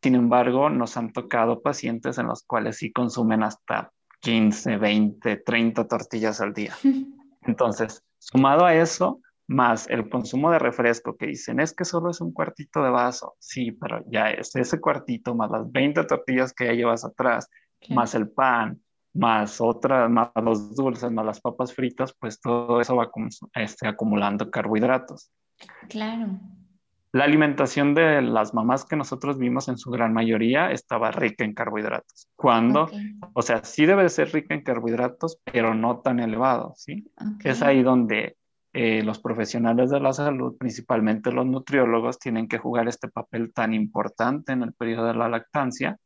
Sin 0.03 0.17
embargo, 0.17 0.71
nos 0.71 0.97
han 0.97 1.13
tocado 1.13 1.63
pacientes 1.63 2.19
en 2.19 2.27
los 2.27 2.43
cuales 2.43 2.77
sí 2.77 2.93
consumen 2.93 3.43
hasta 3.43 3.91
15, 4.21 4.77
20, 4.77 5.37
30 5.37 5.87
tortillas 5.87 6.41
al 6.41 6.53
día. 6.53 6.75
Entonces, 7.43 8.03
sumado 8.19 8.65
a 8.65 8.75
eso, 8.75 9.21
más 9.47 9.89
el 9.91 10.09
consumo 10.09 10.51
de 10.51 10.59
refresco 10.59 11.17
que 11.17 11.27
dicen, 11.27 11.61
es 11.61 11.75
que 11.75 11.85
solo 11.85 12.11
es 12.11 12.21
un 12.21 12.33
cuartito 12.33 12.83
de 12.83 12.91
vaso. 12.91 13.35
Sí, 13.39 13.73
pero 13.73 14.03
ya 14.11 14.31
es 14.31 14.55
ese 14.57 14.81
cuartito 14.81 15.35
más 15.35 15.51
las 15.51 15.71
20 15.71 16.05
tortillas 16.05 16.53
que 16.53 16.67
ya 16.67 16.73
llevas 16.73 17.05
atrás, 17.05 17.49
más 17.91 18.15
el 18.15 18.31
pan, 18.31 18.81
más 19.13 19.61
otras, 19.61 20.11
más 20.11 20.31
los 20.43 20.75
dulces, 20.75 21.11
más 21.11 21.27
las 21.27 21.41
papas 21.41 21.75
fritas, 21.75 22.15
pues 22.19 22.41
todo 22.41 22.81
eso 22.81 22.97
va 22.97 23.11
este, 23.55 23.87
acumulando 23.87 24.51
carbohidratos. 24.51 25.31
Claro 25.89 26.41
la 27.15 27.23
alimentación 27.23 27.95
de 27.95 28.23
las 28.23 28.55
mamás 28.55 28.85
que 28.85 28.97
nosotros 28.97 29.39
vimos 29.39 29.69
en 29.69 29.79
su 29.79 29.89
gran 29.93 30.13
mayoría 30.13 30.73
estaba 30.73 31.13
rica 31.13 31.45
en 31.45 31.55
carbohidratos. 31.55 32.29
Cuando, 32.35 32.91
o 33.35 33.41
sea, 33.41 33.63
sí 33.63 33.87
debe 33.87 34.09
ser 34.09 34.33
rica 34.33 34.53
en 34.53 34.65
carbohidratos, 34.65 35.39
pero 35.45 35.77
no 35.77 36.01
tan 36.01 36.19
elevado, 36.19 36.75
¿sí? 36.77 37.09
Es 37.45 37.63
ahí 37.63 37.85
donde 37.85 38.37
eh, 38.77 39.05
los 39.05 39.21
profesionales 39.21 39.89
de 39.91 40.01
la 40.01 40.13
salud, 40.13 40.57
principalmente 40.59 41.31
los 41.31 41.47
nutriólogos, 41.47 42.19
tienen 42.19 42.49
que 42.49 42.59
jugar 42.59 42.89
este 42.89 43.09
papel 43.09 43.53
tan 43.53 43.73
importante 43.73 44.53
en 44.53 44.63
el 44.63 44.73
periodo 44.73 45.07
de 45.07 45.15
la 45.15 45.29
lactancia 45.29 45.97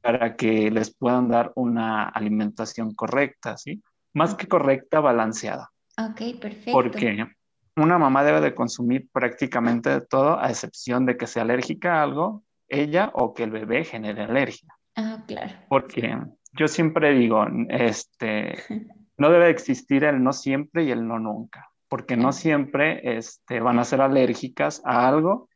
para 0.00 0.36
que 0.36 0.70
les 0.70 0.94
puedan 0.94 1.28
dar 1.28 1.50
una 1.56 2.04
alimentación 2.04 2.94
correcta, 2.94 3.56
¿sí? 3.56 3.82
Más 4.14 4.36
que 4.36 4.46
correcta, 4.46 5.00
balanceada. 5.00 5.70
Ok, 5.98 6.40
perfecto. 6.40 6.70
Porque 6.70 7.26
una 7.74 7.98
mamá 7.98 8.22
debe 8.22 8.40
de 8.40 8.54
consumir 8.54 9.08
prácticamente 9.10 9.90
de 9.90 10.00
todo, 10.00 10.38
a 10.38 10.48
excepción 10.48 11.06
de 11.06 11.16
que 11.16 11.26
sea 11.26 11.42
alérgica 11.42 11.98
a 11.98 12.02
algo, 12.04 12.44
ella 12.68 13.10
o 13.14 13.34
que 13.34 13.42
el 13.42 13.50
bebé 13.50 13.82
genere 13.84 14.22
alergia. 14.22 14.72
Ah, 14.94 15.24
claro. 15.26 15.54
Porque 15.68 16.16
yo 16.52 16.68
siempre 16.68 17.14
digo, 17.14 17.44
este, 17.68 18.54
no 19.18 19.28
debe 19.28 19.50
existir 19.50 20.04
el 20.04 20.22
no 20.22 20.32
siempre 20.32 20.84
y 20.84 20.92
el 20.92 21.06
no 21.06 21.18
nunca, 21.18 21.68
porque 21.88 22.16
no 22.16 22.32
siempre 22.32 23.16
este, 23.18 23.60
van 23.60 23.78
a 23.78 23.84
ser 23.84 24.00
alérgicas 24.00 24.82
a 24.84 25.06
algo 25.06 25.48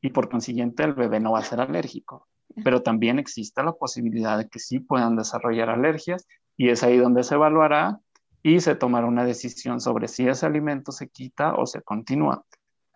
y 0.00 0.10
por 0.10 0.28
consiguiente 0.28 0.82
el 0.82 0.94
bebé 0.94 1.20
no 1.20 1.32
va 1.32 1.40
a 1.40 1.44
ser 1.44 1.60
alérgico. 1.60 2.28
Pero 2.64 2.82
también 2.82 3.18
existe 3.18 3.62
la 3.62 3.72
posibilidad 3.72 4.38
de 4.38 4.48
que 4.48 4.58
sí 4.58 4.78
puedan 4.78 5.16
desarrollar 5.16 5.68
alergias 5.68 6.26
y 6.56 6.70
es 6.70 6.82
ahí 6.82 6.96
donde 6.96 7.22
se 7.22 7.34
evaluará 7.34 7.98
y 8.42 8.60
se 8.60 8.76
tomará 8.76 9.06
una 9.06 9.24
decisión 9.24 9.80
sobre 9.80 10.08
si 10.08 10.28
ese 10.28 10.46
alimento 10.46 10.92
se 10.92 11.08
quita 11.08 11.54
o 11.54 11.66
se 11.66 11.82
continúa. 11.82 12.44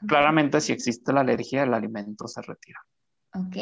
Claramente, 0.06 0.61
si 0.61 0.73
existe 0.73 1.12
la 1.12 1.20
alergia, 1.20 1.64
el 1.64 1.75
alimento 1.75 2.26
se 2.26 2.40
retira. 2.40 2.80
Ok. 3.35 3.56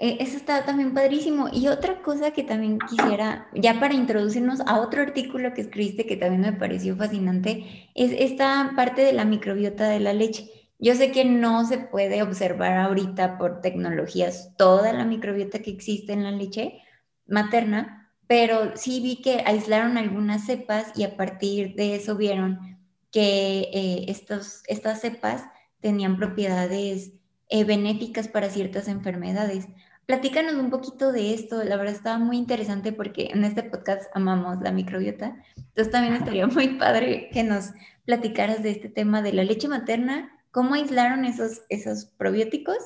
Eh, 0.00 0.18
eso 0.20 0.36
está 0.36 0.64
también 0.64 0.94
padrísimo. 0.94 1.48
Y 1.52 1.68
otra 1.68 2.02
cosa 2.02 2.30
que 2.30 2.44
también 2.44 2.78
quisiera, 2.78 3.48
ya 3.54 3.80
para 3.80 3.94
introducirnos 3.94 4.60
a 4.60 4.80
otro 4.80 5.02
artículo 5.02 5.52
que 5.54 5.62
escribiste 5.62 6.06
que 6.06 6.16
también 6.16 6.42
me 6.42 6.52
pareció 6.52 6.96
fascinante, 6.96 7.90
es 7.94 8.12
esta 8.12 8.72
parte 8.76 9.02
de 9.02 9.12
la 9.12 9.24
microbiota 9.24 9.88
de 9.88 10.00
la 10.00 10.12
leche. 10.12 10.50
Yo 10.78 10.94
sé 10.94 11.10
que 11.10 11.24
no 11.24 11.66
se 11.66 11.78
puede 11.78 12.22
observar 12.22 12.78
ahorita 12.78 13.36
por 13.38 13.60
tecnologías 13.60 14.54
toda 14.56 14.92
la 14.92 15.04
microbiota 15.04 15.58
que 15.58 15.72
existe 15.72 16.12
en 16.12 16.22
la 16.22 16.30
leche 16.30 16.80
materna, 17.26 18.12
pero 18.28 18.76
sí 18.76 19.00
vi 19.00 19.20
que 19.20 19.42
aislaron 19.44 19.98
algunas 19.98 20.46
cepas 20.46 20.92
y 20.96 21.02
a 21.02 21.16
partir 21.16 21.74
de 21.74 21.96
eso 21.96 22.16
vieron 22.16 22.78
que 23.10 23.70
eh, 23.72 24.04
estos, 24.08 24.62
estas 24.68 25.00
cepas 25.00 25.44
tenían 25.80 26.16
propiedades 26.16 27.12
eh, 27.48 27.64
benéficas 27.64 28.28
para 28.28 28.50
ciertas 28.50 28.86
enfermedades. 28.86 29.66
Platícanos 30.08 30.54
un 30.54 30.70
poquito 30.70 31.12
de 31.12 31.34
esto, 31.34 31.62
la 31.64 31.76
verdad 31.76 31.94
estaba 31.94 32.16
muy 32.16 32.38
interesante 32.38 32.94
porque 32.94 33.28
en 33.30 33.44
este 33.44 33.62
podcast 33.62 34.04
amamos 34.14 34.58
la 34.62 34.72
microbiota, 34.72 35.36
entonces 35.54 35.92
también 35.92 36.14
estaría 36.14 36.46
muy 36.46 36.78
padre 36.78 37.28
que 37.30 37.44
nos 37.44 37.72
platicaras 38.06 38.62
de 38.62 38.70
este 38.70 38.88
tema 38.88 39.20
de 39.20 39.34
la 39.34 39.44
leche 39.44 39.68
materna, 39.68 40.32
cómo 40.50 40.76
aislaron 40.76 41.26
esos, 41.26 41.60
esos 41.68 42.06
probióticos 42.06 42.78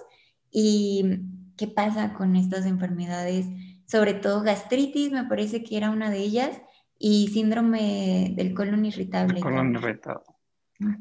y 0.50 1.21
qué 1.57 1.69
pasa 1.69 2.12
con 2.12 2.35
estas 2.35 2.67
enfermedades 2.67 3.47
sobre 3.87 4.14
todo 4.14 4.43
gastritis, 4.43 5.12
me 5.12 5.25
parece 5.25 5.62
que 5.62 5.76
era 5.76 5.91
una 5.91 6.11
de 6.11 6.19
ellas, 6.19 6.61
y 6.99 7.29
síndrome 7.29 8.33
del 8.35 8.52
colon 8.52 8.85
irritable. 8.85 9.38
colon 9.38 9.75
irritable. 9.76 10.25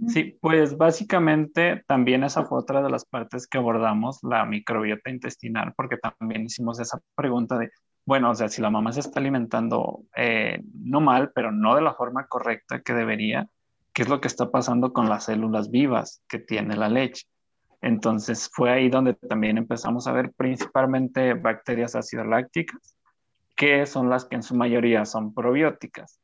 Sí, 0.07 0.37
pues 0.41 0.77
básicamente 0.77 1.83
también 1.87 2.23
esa 2.23 2.43
fue 2.45 2.59
otra 2.59 2.81
de 2.81 2.89
las 2.89 3.05
partes 3.05 3.47
que 3.47 3.57
abordamos, 3.57 4.19
la 4.23 4.45
microbiota 4.45 5.09
intestinal, 5.09 5.73
porque 5.75 5.97
también 5.97 6.45
hicimos 6.45 6.79
esa 6.79 6.99
pregunta 7.15 7.57
de, 7.57 7.71
bueno, 8.05 8.31
o 8.31 8.35
sea, 8.35 8.49
si 8.49 8.61
la 8.61 8.69
mamá 8.69 8.91
se 8.91 8.99
está 8.99 9.19
alimentando 9.19 10.03
eh, 10.15 10.61
no 10.73 11.01
mal, 11.01 11.31
pero 11.33 11.51
no 11.51 11.75
de 11.75 11.81
la 11.81 11.93
forma 11.93 12.27
correcta 12.27 12.81
que 12.81 12.93
debería, 12.93 13.47
¿qué 13.93 14.03
es 14.03 14.09
lo 14.09 14.21
que 14.21 14.27
está 14.27 14.51
pasando 14.51 14.93
con 14.93 15.09
las 15.09 15.25
células 15.25 15.69
vivas 15.71 16.21
que 16.27 16.39
tiene 16.39 16.75
la 16.75 16.89
leche? 16.89 17.27
Entonces 17.81 18.49
fue 18.53 18.71
ahí 18.71 18.89
donde 18.89 19.15
también 19.15 19.57
empezamos 19.57 20.07
a 20.07 20.11
ver 20.11 20.31
principalmente 20.33 21.33
bacterias 21.33 21.95
lácticas, 22.13 22.95
que 23.55 23.85
son 23.85 24.09
las 24.09 24.25
que 24.25 24.35
en 24.35 24.43
su 24.43 24.55
mayoría 24.55 25.05
son 25.05 25.33
probióticas. 25.33 26.19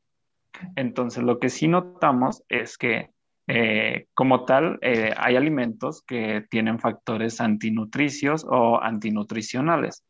Entonces 0.75 1.23
lo 1.23 1.39
que 1.39 1.49
sí 1.49 1.67
notamos 1.67 2.43
es 2.49 2.77
que 2.77 3.11
eh, 3.47 4.07
como 4.13 4.43
tal 4.43 4.77
eh, 4.81 5.13
hay 5.17 5.37
alimentos 5.37 6.03
que 6.05 6.45
tienen 6.49 6.79
factores 6.79 7.39
antinutricios 7.39 8.45
o 8.47 8.81
antinutricionales, 8.81 10.03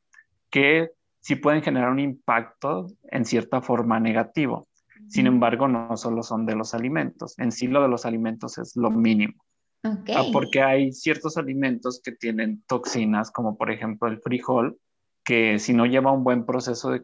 que 0.50 0.90
sí 1.20 1.36
pueden 1.36 1.62
generar 1.62 1.92
un 1.92 2.00
impacto 2.00 2.88
en 3.12 3.26
cierta 3.26 3.62
forma 3.62 4.00
negativo. 4.00 4.68
Sin 5.08 5.28
embargo, 5.28 5.68
no 5.68 5.96
solo 5.96 6.24
son 6.24 6.46
de 6.48 6.56
los 6.56 6.74
alimentos, 6.74 7.38
en 7.38 7.52
sí 7.52 7.68
lo 7.68 7.82
de 7.82 7.88
los 7.88 8.06
alimentos 8.06 8.58
es 8.58 8.76
lo 8.76 8.90
mínimo. 8.90 9.36
Ah, 9.84 10.24
porque 10.34 10.62
hay 10.62 10.92
ciertos 10.92 11.38
alimentos 11.38 12.02
que 12.04 12.12
tienen 12.12 12.64
toxinas, 12.68 13.32
como 13.32 13.56
por 13.56 13.72
ejemplo 13.72 14.10
el 14.10 14.20
frijol, 14.20 14.78
que 15.24 15.60
si 15.60 15.74
no 15.74 15.86
lleva 15.86 16.12
un 16.12 16.24
buen 16.24 16.46
proceso 16.46 16.90
de, 16.90 17.04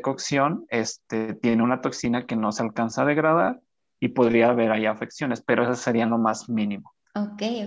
cocción, 0.00 0.64
este, 0.70 1.34
tiene 1.34 1.62
una 1.62 1.80
toxina 1.82 2.26
que 2.26 2.36
no 2.36 2.52
se 2.52 2.62
alcanza 2.62 3.02
a 3.02 3.06
degradar 3.06 3.60
y 4.00 4.08
podría 4.08 4.50
haber 4.50 4.70
ahí 4.70 4.86
afecciones, 4.86 5.42
pero 5.42 5.62
esas 5.62 5.80
serían 5.80 6.10
lo 6.10 6.18
más 6.18 6.48
mínimo. 6.48 6.92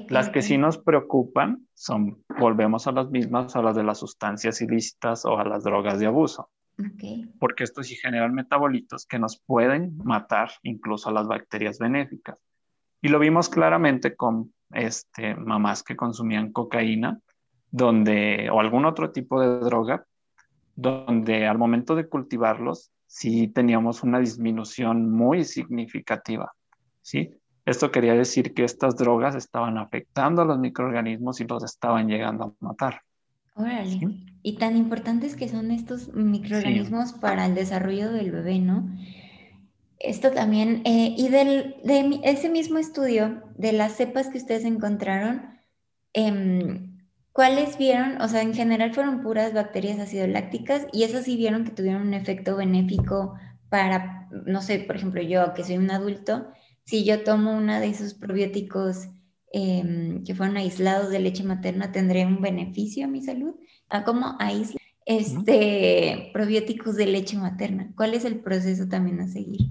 las 0.09 0.29
que 0.29 0.43
sí 0.43 0.57
nos 0.57 0.77
preocupan 0.77 1.67
son, 1.74 2.24
volvemos 2.39 2.86
a 2.86 2.91
las 2.91 3.09
mismas, 3.09 3.55
a 3.55 3.62
las 3.63 3.75
de 3.75 3.83
las 3.83 3.98
sustancias 3.98 4.62
ilícitas 4.62 5.25
o 5.25 5.39
a 5.39 5.43
las 5.43 5.63
drogas 5.63 6.00
de 6.00 6.05
abuso. 6.05 6.50
Porque 7.39 7.63
estos 7.63 7.88
sí 7.88 7.95
generan 7.95 8.33
metabolitos 8.33 9.05
que 9.05 9.19
nos 9.19 9.41
pueden 9.41 9.98
matar 9.98 10.51
incluso 10.63 11.09
a 11.09 11.13
las 11.13 11.27
bacterias 11.27 11.77
benéficas. 11.79 12.41
Y 13.01 13.09
lo 13.09 13.19
vimos 13.19 13.50
claramente 13.50 14.15
con 14.15 14.53
este, 14.71 15.36
mamás 15.36 15.83
que 15.83 15.95
consumían 15.95 16.51
cocaína 16.51 17.19
donde, 17.71 18.50
o 18.51 18.59
algún 18.59 18.86
otro 18.86 19.12
tipo 19.12 19.41
de 19.41 19.59
droga, 19.59 20.05
donde 20.75 21.48
al 21.48 21.57
momento 21.57 21.95
de 21.95 22.07
cultivarlos 22.07 22.91
sí 23.10 23.48
teníamos 23.48 24.04
una 24.04 24.20
disminución 24.20 25.12
muy 25.12 25.44
significativa. 25.44 26.54
¿sí? 27.01 27.32
Esto 27.66 27.92
quería 27.92 28.13
decir 28.13 28.54
que 28.54 28.63
estas 28.63 28.96
drogas 28.96 29.36
estaban 29.36 29.80
afectando 29.80 30.44
a 30.44 30.46
los 30.46 30.60
microorganismos 30.60 31.42
y 31.42 31.46
los 31.46 31.63
estaban 31.63 32.08
llegando 32.08 32.44
a 32.62 32.66
matar. 32.66 33.01
Órale. 33.56 34.00
Y 34.44 34.58
tan 34.58 34.78
importantes 34.78 35.36
que 35.36 35.50
son 35.50 35.72
estos 35.72 36.13
microorganismos 36.13 37.13
para 37.13 37.48
el 37.48 37.56
desarrollo 37.56 38.12
del 38.12 38.32
bebé, 38.32 38.60
¿no? 38.60 38.88
Esto 39.98 40.32
también, 40.32 40.84
eh, 40.86 41.13
y 41.18 41.28
del, 41.30 41.75
de 41.84 42.22
ese 42.24 42.50
mismo 42.50 42.78
estudio, 42.78 43.42
de 43.58 43.74
las 43.74 43.98
cepas 43.98 44.30
que 44.30 44.38
ustedes 44.38 44.63
encontraron, 44.63 45.60
em, 46.13 46.88
¿cuáles 47.31 47.77
vieron? 47.77 48.21
O 48.21 48.27
sea, 48.27 48.41
en 48.41 48.53
general 48.53 48.93
fueron 48.93 49.21
puras 49.21 49.53
bacterias 49.53 50.00
acidolácticas 50.00 50.88
y 50.91 51.03
esas 51.03 51.25
sí 51.25 51.38
vieron 51.38 51.65
que 51.65 51.71
tuvieron 51.71 52.03
un 52.03 52.13
efecto 52.13 52.55
benéfico 52.55 53.36
para, 53.69 54.27
no 54.45 54.62
sé, 54.62 54.79
por 54.79 54.95
ejemplo, 54.95 55.21
yo 55.21 55.53
que 55.53 55.63
soy 55.63 55.77
un 55.77 55.91
adulto, 55.91 56.48
si 56.83 57.05
yo 57.05 57.24
tomo 57.24 57.55
una 57.55 57.79
de 57.79 57.88
esos 57.88 58.15
probióticos 58.15 59.09
em, 59.51 60.24
que 60.24 60.33
fueron 60.33 60.57
aislados 60.57 61.09
de 61.09 61.19
leche 61.19 61.43
materna, 61.43 61.91
¿tendré 61.91 62.25
un 62.25 62.41
beneficio 62.41 63.05
a 63.05 63.07
mi 63.07 63.21
salud? 63.21 63.55
¿A 63.89 64.03
cómo 64.03 64.36
aísla 64.39 64.79
este, 65.05 66.29
probióticos 66.33 66.95
de 66.95 67.05
leche 67.07 67.38
materna? 67.38 67.91
¿Cuál 67.95 68.13
es 68.13 68.25
el 68.25 68.39
proceso 68.39 68.88
también 68.88 69.19
a 69.21 69.27
seguir? 69.27 69.69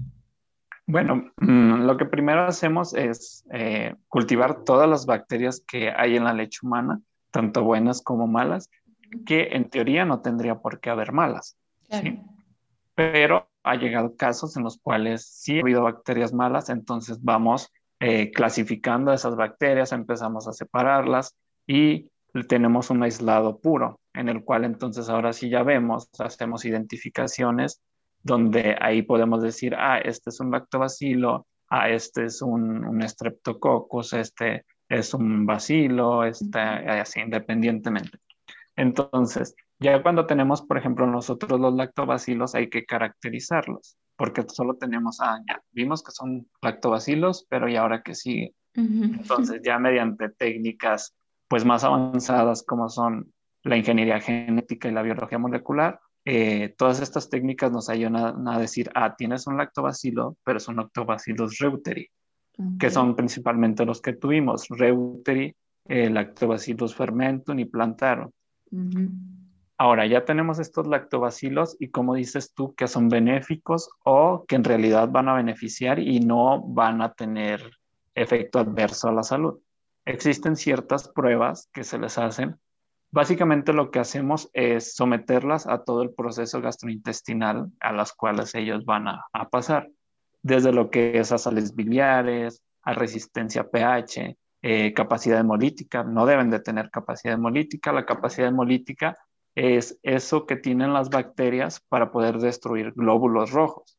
Bueno, 0.85 1.31
mm, 1.37 1.85
lo 1.85 1.97
que 1.97 2.05
primero 2.05 2.45
hacemos 2.45 2.95
es 2.95 3.45
eh, 3.51 3.95
cultivar 4.07 4.63
todas 4.63 4.89
las 4.89 5.05
bacterias 5.05 5.63
que 5.67 5.91
hay 5.91 6.15
en 6.15 6.23
la 6.23 6.33
leche 6.33 6.59
humana, 6.63 6.99
tanto 7.31 7.63
buenas 7.63 8.01
como 8.01 8.27
malas, 8.27 8.69
que 9.25 9.49
en 9.51 9.69
teoría 9.69 10.05
no 10.05 10.21
tendría 10.21 10.59
por 10.59 10.79
qué 10.79 10.89
haber 10.89 11.11
malas. 11.11 11.57
Pero 12.95 13.49
ha 13.63 13.75
llegado 13.75 14.15
casos 14.15 14.55
en 14.57 14.63
los 14.63 14.77
cuales 14.77 15.25
sí 15.25 15.57
ha 15.57 15.61
habido 15.61 15.83
bacterias 15.83 16.33
malas, 16.33 16.69
entonces 16.69 17.23
vamos 17.23 17.71
eh, 17.99 18.31
clasificando 18.31 19.11
esas 19.11 19.35
bacterias, 19.35 19.91
empezamos 19.91 20.47
a 20.47 20.53
separarlas 20.53 21.35
y 21.67 22.09
tenemos 22.47 22.89
un 22.89 23.03
aislado 23.03 23.59
puro, 23.59 23.99
en 24.13 24.29
el 24.29 24.43
cual 24.43 24.65
entonces 24.65 25.09
ahora 25.09 25.33
sí 25.33 25.49
ya 25.49 25.63
vemos, 25.63 26.09
hacemos 26.19 26.65
identificaciones 26.65 27.81
donde 28.21 28.75
ahí 28.79 29.01
podemos 29.01 29.41
decir, 29.41 29.75
ah, 29.75 29.99
este 29.99 30.29
es 30.29 30.39
un 30.39 30.51
lactobacilo, 30.51 31.47
ah, 31.69 31.89
este 31.89 32.25
es 32.25 32.41
un, 32.41 32.85
un 32.85 33.07
streptococcus, 33.07 34.13
este 34.13 34.65
es 34.89 35.13
un 35.13 35.45
bacilo, 35.45 36.23
este, 36.23 36.59
así 36.59 37.21
independientemente. 37.21 38.17
Entonces, 38.75 39.55
ya 39.79 40.01
cuando 40.01 40.25
tenemos, 40.25 40.61
por 40.61 40.77
ejemplo, 40.77 41.05
nosotros 41.05 41.59
los 41.59 41.73
lactobacilos, 41.73 42.55
hay 42.55 42.69
que 42.69 42.85
caracterizarlos, 42.85 43.97
porque 44.15 44.43
solo 44.47 44.75
tenemos, 44.75 45.19
ah, 45.21 45.39
ya, 45.47 45.61
vimos 45.71 46.03
que 46.03 46.11
son 46.11 46.47
lactobacilos, 46.61 47.45
pero 47.49 47.69
¿y 47.69 47.75
ahora 47.75 48.01
qué 48.01 48.15
sigue? 48.15 48.53
Entonces, 48.73 49.61
ya 49.63 49.77
mediante 49.77 50.29
técnicas 50.29 51.13
pues 51.49 51.65
más 51.65 51.83
avanzadas 51.83 52.63
como 52.63 52.87
son 52.87 53.33
la 53.63 53.75
ingeniería 53.75 54.21
genética 54.21 54.87
y 54.87 54.91
la 54.91 55.01
biología 55.01 55.37
molecular, 55.39 55.99
eh, 56.23 56.75
todas 56.77 57.01
estas 57.01 57.29
técnicas 57.29 57.71
nos 57.71 57.89
ayudan 57.89 58.47
a, 58.47 58.59
decir, 58.59 58.89
ah, 58.93 59.15
tienes 59.15 59.47
un 59.47 59.57
lactobacilo, 59.57 60.37
pero 60.43 60.59
son 60.59 60.77
lactobacillus 60.77 61.57
reuteri, 61.57 62.07
que 62.79 62.89
son 62.89 63.15
principalmente 63.15 63.85
los 63.85 64.01
que 64.01 64.13
tuvimos, 64.13 64.67
reuteri, 64.69 65.55
eh, 65.85 66.09
lactobacillus 66.09 66.95
fermentum 66.95 67.59
y 67.59 67.65
plantarum. 67.65 68.29
Ahora 69.77 70.05
ya 70.05 70.25
tenemos 70.25 70.59
estos 70.59 70.87
lactobacilos 70.87 71.77
y 71.79 71.89
como 71.89 72.15
dices 72.15 72.53
tú, 72.53 72.75
que 72.75 72.87
son 72.87 73.07
benéficos 73.07 73.89
o 74.03 74.45
que 74.47 74.55
en 74.55 74.63
realidad 74.63 75.09
van 75.09 75.29
a 75.29 75.35
beneficiar 75.35 75.99
y 75.99 76.19
no 76.19 76.61
van 76.61 77.01
a 77.01 77.13
tener 77.13 77.61
efecto 78.13 78.59
adverso 78.59 79.07
a 79.07 79.13
la 79.13 79.23
salud. 79.23 79.59
Existen 80.05 80.55
ciertas 80.55 81.07
pruebas 81.07 81.69
que 81.71 81.83
se 81.83 81.97
les 81.97 82.17
hacen 82.17 82.57
Básicamente 83.11 83.73
lo 83.73 83.89
que 83.89 83.99
hacemos 83.99 84.51
es 84.53 84.93
someterlas 84.95 85.65
a 85.65 85.83
todo 85.83 86.03
el 86.03 86.13
proceso 86.13 86.61
gastrointestinal 86.61 87.71
a 87.79 87.91
las 87.91 88.13
cuales 88.13 88.53
ellos 88.53 88.85
van 88.85 89.07
a, 89.07 89.49
pasar, 89.49 89.89
desde 90.41 90.71
lo 90.71 90.89
que 90.89 91.19
es 91.19 91.31
a 91.31 91.37
sales 91.37 91.75
biliares, 91.75 92.63
a 92.83 92.93
resistencia 92.93 93.61
a 93.61 93.69
pH, 93.69 94.37
eh, 94.61 94.93
capacidad 94.93 95.39
hemolítica, 95.39 96.03
no 96.03 96.25
deben 96.25 96.49
de 96.49 96.59
tener 96.59 96.89
capacidad 96.89 97.35
hemolítica, 97.35 97.91
la 97.91 98.05
capacidad 98.05 98.49
hemolítica 98.49 99.17
es 99.55 99.99
eso 100.03 100.45
que 100.45 100.55
tienen 100.55 100.93
las 100.93 101.09
bacterias 101.09 101.81
para 101.89 102.11
poder 102.11 102.37
destruir 102.39 102.93
glóbulos 102.93 103.51
rojos. 103.51 103.97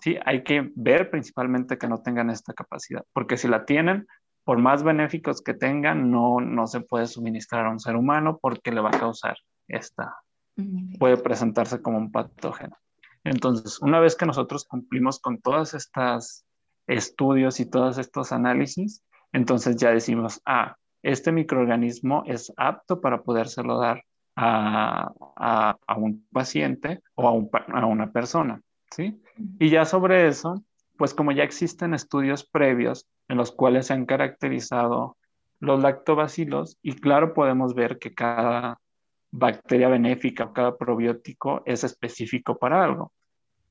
Sí, 0.00 0.18
hay 0.24 0.42
que 0.42 0.72
ver 0.74 1.10
principalmente 1.10 1.78
que 1.78 1.88
no 1.88 1.98
tengan 1.98 2.30
esta 2.30 2.52
capacidad, 2.52 3.04
porque 3.12 3.36
si 3.36 3.46
la 3.48 3.64
tienen, 3.64 4.06
por 4.44 4.58
más 4.58 4.82
benéficos 4.82 5.40
que 5.42 5.54
tengan, 5.54 6.10
no, 6.10 6.40
no 6.40 6.66
se 6.66 6.80
puede 6.80 7.06
suministrar 7.06 7.66
a 7.66 7.70
un 7.70 7.78
ser 7.78 7.96
humano 7.96 8.38
porque 8.42 8.72
le 8.72 8.80
va 8.80 8.88
a 8.88 8.98
causar 8.98 9.36
esta, 9.68 10.16
puede 10.98 11.16
presentarse 11.16 11.80
como 11.80 11.98
un 11.98 12.10
patógeno. 12.10 12.76
Entonces, 13.24 13.80
una 13.80 14.00
vez 14.00 14.16
que 14.16 14.26
nosotros 14.26 14.64
cumplimos 14.64 15.20
con 15.20 15.40
todos 15.40 15.74
estos 15.74 16.44
estudios 16.86 17.60
y 17.60 17.70
todos 17.70 17.98
estos 17.98 18.32
análisis, 18.32 19.04
entonces 19.32 19.76
ya 19.76 19.90
decimos, 19.90 20.40
ah, 20.44 20.76
este 21.02 21.32
microorganismo 21.32 22.24
es 22.26 22.52
apto 22.56 23.00
para 23.00 23.22
podérselo 23.22 23.78
dar 23.78 24.04
a, 24.36 25.12
a, 25.86 25.96
un 25.96 26.26
paciente 26.32 27.00
o 27.14 27.28
a, 27.28 27.32
un, 27.32 27.50
a, 27.52 27.86
una 27.86 28.12
persona, 28.12 28.60
¿sí? 28.90 29.20
Y 29.58 29.70
ya 29.70 29.84
sobre 29.84 30.26
eso, 30.28 30.62
pues 30.96 31.14
como 31.14 31.32
ya 31.32 31.44
existen 31.44 31.94
estudios 31.94 32.44
previos 32.44 33.06
en 33.28 33.36
los 33.36 33.52
cuales 33.52 33.86
se 33.86 33.94
han 33.94 34.06
caracterizado 34.06 35.16
los 35.60 35.80
lactobacilos 35.80 36.78
y 36.82 36.94
claro 36.94 37.34
podemos 37.34 37.74
ver 37.74 37.98
que 37.98 38.14
cada 38.14 38.80
bacteria 39.32 39.88
benéfica 39.88 40.44
o 40.44 40.52
cada 40.52 40.76
probiótico 40.76 41.62
es 41.64 41.82
específico 41.82 42.58
para 42.58 42.84
algo. 42.84 43.12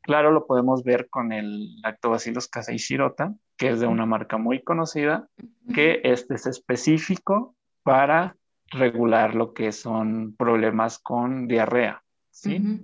Claro, 0.01 0.31
lo 0.31 0.47
podemos 0.47 0.83
ver 0.83 1.09
con 1.09 1.31
el 1.31 1.79
Lactobacillus 1.81 2.47
casei 2.47 2.77
shirota, 2.77 3.35
que 3.55 3.69
es 3.69 3.79
de 3.79 3.85
una 3.85 4.07
marca 4.07 4.37
muy 4.37 4.63
conocida, 4.63 5.29
que 5.75 6.01
este 6.03 6.33
es 6.33 6.47
específico 6.47 7.55
para 7.83 8.35
regular 8.71 9.35
lo 9.35 9.53
que 9.53 9.71
son 9.71 10.35
problemas 10.35 10.97
con 10.97 11.47
diarrea, 11.47 12.01
¿sí? 12.31 12.81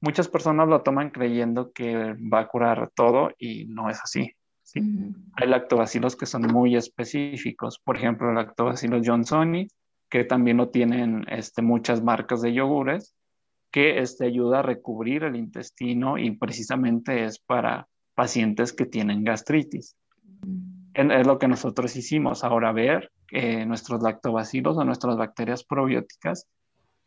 Muchas 0.00 0.28
personas 0.28 0.68
lo 0.68 0.82
toman 0.82 1.10
creyendo 1.10 1.72
que 1.72 2.14
va 2.14 2.40
a 2.40 2.48
curar 2.48 2.90
todo 2.94 3.30
y 3.38 3.64
no 3.64 3.88
es 3.88 4.00
así. 4.02 4.32
Hay 4.74 5.48
lactobacilos 5.48 6.16
que 6.16 6.26
son 6.26 6.42
muy 6.42 6.76
específicos, 6.76 7.78
por 7.78 7.96
ejemplo, 7.96 8.28
el 8.28 8.34
lactobacillus 8.34 9.06
johnsoni, 9.06 9.68
que 10.08 10.24
también 10.24 10.56
lo 10.56 10.70
tienen 10.70 11.26
este, 11.30 11.62
muchas 11.62 12.02
marcas 12.02 12.42
de 12.42 12.52
yogures, 12.52 13.14
que 13.70 13.98
este, 13.98 14.26
ayuda 14.26 14.60
a 14.60 14.62
recubrir 14.62 15.24
el 15.24 15.36
intestino 15.36 16.18
y 16.18 16.30
precisamente 16.30 17.24
es 17.24 17.38
para 17.38 17.88
pacientes 18.14 18.72
que 18.72 18.86
tienen 18.86 19.24
gastritis. 19.24 19.96
Es 20.94 21.26
lo 21.26 21.38
que 21.38 21.48
nosotros 21.48 21.94
hicimos, 21.94 22.42
ahora 22.42 22.72
ver 22.72 23.12
eh, 23.30 23.64
nuestros 23.66 24.02
lactobacilos 24.02 24.76
o 24.76 24.84
nuestras 24.84 25.16
bacterias 25.16 25.62
probióticas 25.62 26.46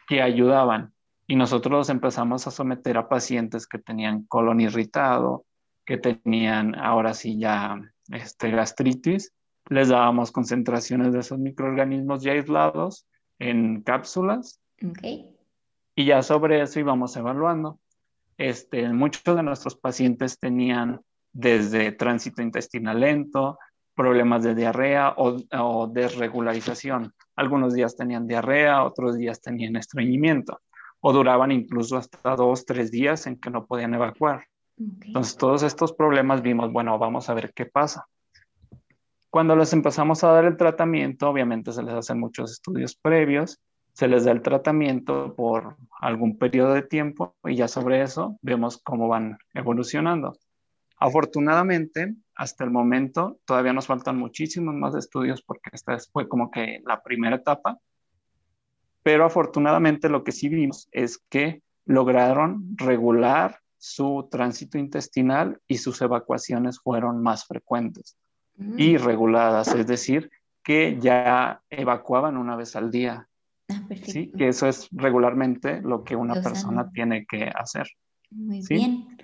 que 0.08 0.22
ayudaban 0.22 0.94
y 1.28 1.36
nosotros 1.36 1.72
los 1.72 1.90
empezamos 1.90 2.46
a 2.46 2.52
someter 2.52 2.98
a 2.98 3.08
pacientes 3.08 3.66
que 3.66 3.80
tenían 3.80 4.24
colon 4.24 4.60
irritado, 4.60 5.46
que 5.86 5.98
tenían 5.98 6.76
ahora 6.76 7.14
sí 7.14 7.40
ya 7.40 7.80
este, 8.10 8.52
gastritis, 8.52 9.34
les 9.70 9.90
dábamos 9.90 10.32
concentraciones 10.32 11.14
de 11.14 11.20
esos 11.20 11.40
microorganismos 11.40 12.24
ya 12.24 12.34
aislados 12.34 13.08
en 13.40 13.82
cápsulas. 13.82 14.60
Y 15.96 16.06
ya 16.06 16.24
sobre 16.24 16.62
eso 16.62 16.80
íbamos 16.80 17.16
evaluando. 17.16 17.80
Este, 18.38 18.88
muchos 18.90 19.36
de 19.36 19.44
nuestros 19.44 19.76
pacientes 19.76 20.40
tenían 20.40 21.02
desde 21.32 21.92
tránsito 21.92 22.42
intestinal 22.42 23.00
lento, 23.00 23.58
problemas 23.96 24.44
de 24.44 24.56
diarrea 24.56 25.14
o, 25.18 25.38
o, 25.52 25.88
desregularización. 25.88 27.14
Algunos 27.36 27.74
días 27.74 27.96
tenían 27.96 28.28
diarrea, 28.28 28.84
otros 28.84 29.18
días 29.18 29.42
tenían 29.42 29.76
estreñimiento 29.76 30.60
o 31.02 31.12
duraban 31.14 31.52
incluso 31.52 31.98
hasta 31.98 32.36
dos, 32.36 32.66
tres 32.66 32.92
días 32.92 33.28
en 33.28 33.40
que 33.40 33.50
no 33.50 33.66
podían 33.66 33.94
evacuar. 33.94 34.46
Entonces, 34.78 35.36
todos 35.36 35.64
estos 35.64 35.94
problemas 35.94 36.42
vimos, 36.42 36.72
bueno, 36.72 36.98
vamos 36.98 37.30
a 37.30 37.34
ver 37.34 37.54
qué 37.54 37.66
pasa. 37.66 38.08
Cuando 39.32 39.56
les 39.56 39.74
empezamos 39.74 40.24
a 40.24 40.32
dar 40.32 40.46
el 40.46 40.58
tratamiento, 40.58 41.28
obviamente 41.28 41.72
se 41.72 41.82
les 41.82 41.96
hacen 41.96 42.20
muchos 42.20 42.52
estudios 42.52 42.96
previos 42.96 43.60
se 43.94 44.08
les 44.08 44.26
da 44.26 44.32
el 44.32 44.42
tratamiento 44.42 45.36
por 45.36 45.78
algún 46.00 46.38
periodo 46.38 46.74
de 46.74 46.82
tiempo 46.82 47.36
y 47.44 47.56
ya 47.56 47.68
sobre 47.68 48.02
eso 48.02 48.38
vemos 48.42 48.78
cómo 48.78 49.08
van 49.08 49.38
evolucionando. 49.54 50.38
Afortunadamente, 50.98 52.16
hasta 52.36 52.64
el 52.64 52.72
momento 52.72 53.40
todavía 53.46 53.74
nos 53.74 53.88
faltan 53.88 54.18
muchísimos 54.18 54.76
más 54.76 54.96
estudios 54.96 55.42
porque 55.42 55.72
esta 55.74 55.98
fue 56.12 56.28
como 56.28 56.52
que 56.52 56.82
la 56.86 57.02
primera 57.02 57.38
etapa, 57.38 57.80
pero 59.04 59.26
afortunadamente 59.26 60.10
lo 60.10 60.24
que 60.24 60.32
sí 60.32 60.48
vimos 60.48 60.88
es 60.92 61.18
que 61.30 61.62
lograron 61.86 62.78
regular 62.78 63.60
su 63.78 64.28
tránsito 64.30 64.78
intestinal 64.78 65.60
y 65.68 65.80
sus 65.80 66.02
evacuaciones 66.02 66.80
fueron 66.80 67.22
más 67.22 67.46
frecuentes 67.46 68.16
y 68.58 68.94
mm. 68.94 69.04
reguladas, 69.04 69.74
es 69.76 69.88
decir, 69.88 70.32
que 70.64 71.00
ya 71.00 71.62
evacuaban 71.70 72.38
una 72.38 72.56
vez 72.56 72.76
al 72.76 72.92
día. 72.92 73.28
Ah, 73.70 73.82
sí, 74.06 74.32
que 74.38 74.50
eso 74.50 74.68
es 74.68 74.88
regularmente 74.92 75.82
lo 75.82 76.04
que 76.04 76.16
una 76.16 76.42
persona 76.42 76.92
tiene 76.92 77.26
que 77.26 77.52
hacer. 77.54 77.88
Muy 78.30 78.62
bien. 78.68 79.18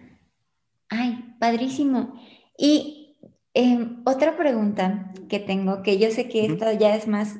Ay, 0.90 1.36
padrísimo. 1.40 2.14
Y 2.58 3.18
em, 3.54 4.02
otra 4.06 4.38
pregunta 4.38 5.12
que 5.30 5.40
tengo, 5.40 5.84
que 5.84 6.00
yo 6.00 6.10
sé 6.12 6.30
que 6.30 6.46
esto 6.46 6.72
ya 6.74 6.96
es 6.96 7.08
más 7.08 7.38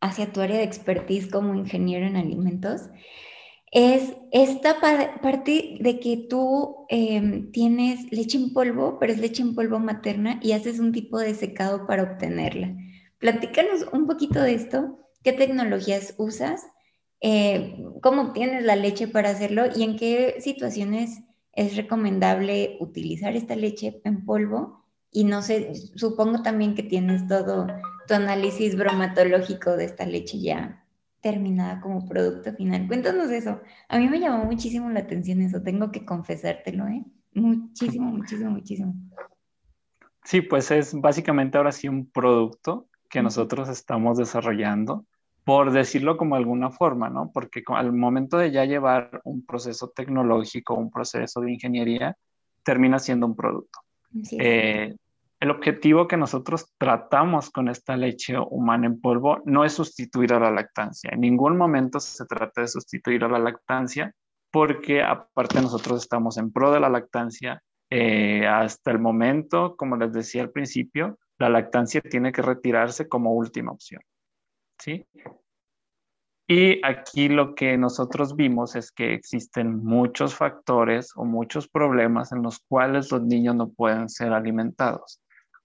hacia 0.00 0.32
tu 0.32 0.40
área 0.40 0.58
de 0.58 0.64
expertise 0.64 1.30
como 1.30 1.54
ingeniero 1.54 2.06
en 2.06 2.16
alimentos, 2.16 2.88
es 3.70 4.14
esta 4.32 4.80
parte 4.80 5.76
de 5.80 6.00
que 6.00 6.26
tú 6.28 6.86
em, 6.88 7.52
tienes 7.52 8.10
leche 8.10 8.36
en 8.36 8.52
polvo, 8.52 8.98
pero 8.98 9.12
es 9.12 9.18
leche 9.18 9.42
en 9.42 9.54
polvo 9.54 9.78
materna 9.78 10.40
y 10.42 10.52
haces 10.52 10.80
un 10.80 10.92
tipo 10.92 11.18
de 11.18 11.34
secado 11.34 11.86
para 11.86 12.02
obtenerla. 12.02 12.74
Platícanos 13.18 13.86
un 13.92 14.06
poquito 14.06 14.40
de 14.40 14.54
esto, 14.54 14.98
qué 15.22 15.32
tecnologías 15.32 16.14
usas, 16.18 16.66
eh, 17.20 17.84
cómo 18.02 18.22
obtienes 18.22 18.64
la 18.64 18.76
leche 18.76 19.06
para 19.06 19.30
hacerlo 19.30 19.64
y 19.74 19.84
en 19.84 19.96
qué 19.96 20.36
situaciones 20.40 21.20
es 21.52 21.76
recomendable 21.76 22.76
utilizar 22.80 23.36
esta 23.36 23.54
leche 23.54 24.00
en 24.04 24.24
polvo. 24.24 24.84
Y 25.12 25.24
no 25.24 25.42
sé, 25.42 25.74
supongo 25.96 26.42
también 26.42 26.74
que 26.74 26.82
tienes 26.82 27.26
todo 27.28 27.66
tu 28.08 28.14
análisis 28.14 28.76
bromatológico 28.76 29.76
de 29.76 29.84
esta 29.84 30.06
leche 30.06 30.40
ya 30.40 30.80
terminada 31.20 31.80
como 31.80 32.06
producto 32.06 32.52
final. 32.54 32.86
Cuéntanos 32.86 33.30
eso. 33.30 33.60
A 33.88 33.98
mí 33.98 34.08
me 34.08 34.20
llamó 34.20 34.44
muchísimo 34.44 34.90
la 34.90 35.00
atención 35.00 35.40
eso, 35.42 35.62
tengo 35.62 35.90
que 35.90 36.04
confesártelo, 36.04 36.86
¿eh? 36.88 37.04
Muchísimo, 37.34 38.10
muchísimo, 38.12 38.50
muchísimo. 38.50 38.94
Sí, 40.24 40.42
pues 40.42 40.70
es 40.70 40.94
básicamente 40.94 41.58
ahora 41.58 41.72
sí 41.72 41.88
un 41.88 42.10
producto 42.10 42.86
que 43.08 43.22
nosotros 43.22 43.68
estamos 43.68 44.18
desarrollando, 44.18 45.04
por 45.44 45.72
decirlo 45.72 46.16
como 46.16 46.36
alguna 46.36 46.70
forma, 46.70 47.10
¿no? 47.10 47.30
Porque 47.32 47.62
al 47.66 47.92
momento 47.92 48.36
de 48.38 48.52
ya 48.52 48.64
llevar 48.64 49.20
un 49.24 49.44
proceso 49.44 49.88
tecnológico, 49.88 50.74
un 50.74 50.90
proceso 50.90 51.40
de 51.40 51.52
ingeniería, 51.52 52.16
termina 52.62 52.98
siendo 52.98 53.26
un 53.26 53.34
producto. 53.34 53.80
Eh, 54.38 54.94
el 55.40 55.50
objetivo 55.50 56.06
que 56.06 56.18
nosotros 56.18 56.74
tratamos 56.76 57.48
con 57.50 57.68
esta 57.68 57.96
leche 57.96 58.34
humana 58.38 58.86
en 58.86 59.00
polvo 59.00 59.40
no 59.46 59.64
es 59.64 59.72
sustituir 59.72 60.34
a 60.34 60.40
la 60.40 60.50
lactancia. 60.50 61.10
En 61.12 61.20
ningún 61.20 61.56
momento 61.56 61.98
se 61.98 62.26
trata 62.26 62.60
de 62.60 62.68
sustituir 62.68 63.24
a 63.24 63.28
la 63.28 63.38
lactancia 63.38 64.14
porque 64.52 65.02
aparte 65.02 65.62
nosotros 65.62 66.02
estamos 66.02 66.36
en 66.36 66.52
pro 66.52 66.70
de 66.72 66.80
la 66.80 66.90
lactancia. 66.90 67.62
Eh, 67.88 68.46
hasta 68.46 68.90
el 68.90 68.98
momento, 68.98 69.74
como 69.76 69.96
les 69.96 70.12
decía 70.12 70.42
al 70.42 70.50
principio, 70.50 71.18
la 71.38 71.48
lactancia 71.48 72.00
tiene 72.02 72.32
que 72.32 72.42
retirarse 72.42 73.08
como 73.08 73.32
última 73.32 73.72
opción. 73.72 74.02
¿sí? 74.78 75.06
Y 76.46 76.84
aquí 76.84 77.28
lo 77.28 77.54
que 77.54 77.78
nosotros 77.78 78.36
vimos 78.36 78.76
es 78.76 78.92
que 78.92 79.14
existen 79.14 79.82
muchos 79.82 80.34
factores 80.34 81.12
o 81.16 81.24
muchos 81.24 81.66
problemas 81.66 82.30
en 82.32 82.42
los 82.42 82.58
cuales 82.58 83.10
los 83.10 83.22
niños 83.22 83.54
no 83.54 83.70
pueden 83.70 84.08
ser 84.08 84.32
alimentados. 84.32 85.20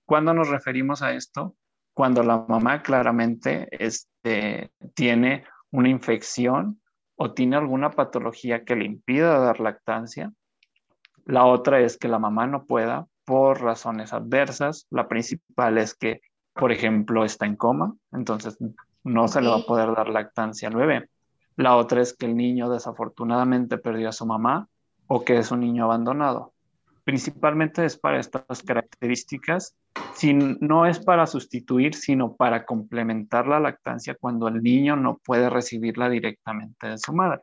¿Cuándo 0.06 0.34
nos 0.34 0.50
referimos 0.50 1.02
a 1.02 1.14
esto? 1.14 1.56
Cuando 1.94 2.24
la 2.24 2.46
mamá 2.48 2.84
claramente 2.84 3.68
este, 3.72 4.72
tiene 4.94 5.46
una 5.72 5.90
infección 5.90 6.82
o 7.16 7.34
tiene 7.34 7.56
alguna 7.56 7.92
patología 7.92 8.64
que 8.66 8.76
le 8.76 8.86
impida 8.86 9.40
dar 9.40 9.60
lactancia. 9.60 10.32
La 11.26 11.46
otra 11.46 11.80
es 11.80 11.98
que 11.98 12.08
la 12.08 12.20
mamá 12.20 12.48
no 12.48 12.66
pueda 12.66 13.08
por 13.26 13.62
razones 13.62 14.14
adversas. 14.14 14.88
La 14.90 15.08
principal 15.08 15.78
es 15.78 15.96
que, 15.96 16.22
por 16.54 16.72
ejemplo, 16.72 17.26
está 17.26 17.46
en 17.46 17.56
coma, 17.56 17.96
entonces 18.12 18.58
no 19.04 19.28
se 19.28 19.42
le 19.42 19.50
va 19.50 19.58
a 19.58 19.66
poder 19.66 19.94
dar 19.96 20.10
lactancia 20.10 20.68
al 20.68 20.76
bebé. 20.76 21.10
La 21.56 21.78
otra 21.78 22.02
es 22.02 22.16
que 22.16 22.26
el 22.26 22.36
niño 22.36 22.70
desafortunadamente 22.70 23.78
perdió 23.78 24.10
a 24.10 24.14
su 24.14 24.26
mamá 24.26 24.68
o 25.08 25.24
que 25.24 25.38
es 25.38 25.52
un 25.52 25.62
niño 25.62 25.86
abandonado. 25.86 26.55
Principalmente 27.06 27.86
es 27.86 27.98
para 27.98 28.20
estas 28.20 28.64
características 28.64 29.76
si 30.16 30.34
no 30.34 30.88
es 30.88 31.00
para 31.00 31.28
sustituir, 31.28 31.94
sino 31.94 32.36
para 32.36 32.66
complementar 32.66 33.48
la 33.48 33.60
lactancia 33.60 34.16
cuando 34.20 34.48
el 34.48 34.64
niño 34.64 34.96
no 34.96 35.20
puede 35.24 35.50
recibirla 35.50 36.10
directamente 36.10 36.88
de 36.88 36.98
su 36.98 37.14
madre. 37.14 37.42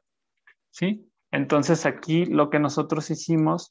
¿Sí? 0.71 1.09
Entonces 1.31 1.87
aquí 1.87 2.27
lo 2.27 2.51
que 2.51 2.59
nosotros 2.59 3.09
hicimos, 3.11 3.71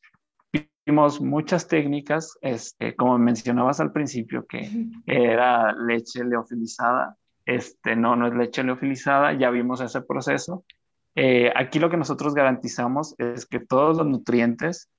vimos 0.86 1.20
muchas 1.20 1.68
técnicas, 1.68 2.38
este, 2.42 2.96
como 2.96 3.18
mencionabas 3.18 3.82
al 3.82 3.92
principio, 3.92 4.46
que 4.48 4.88
era 5.06 5.74
leche 5.74 6.24
leofilizada, 6.24 7.18
este, 7.46 7.98
no, 7.98 8.16
no 8.16 8.28
es 8.28 8.34
leche 8.34 8.64
leofilizada, 8.64 9.34
ya 9.34 9.50
vimos 9.50 9.82
ese 9.82 10.02
proceso. 10.02 10.64
Eh, 11.16 11.52
aquí 11.54 11.80
lo 11.80 11.90
que 11.90 11.98
nosotros 11.98 12.34
garantizamos 12.34 13.14
es 13.18 13.46
que 13.46 13.60
todos 13.60 13.98
los 13.98 14.08
nutrientes 14.08 14.90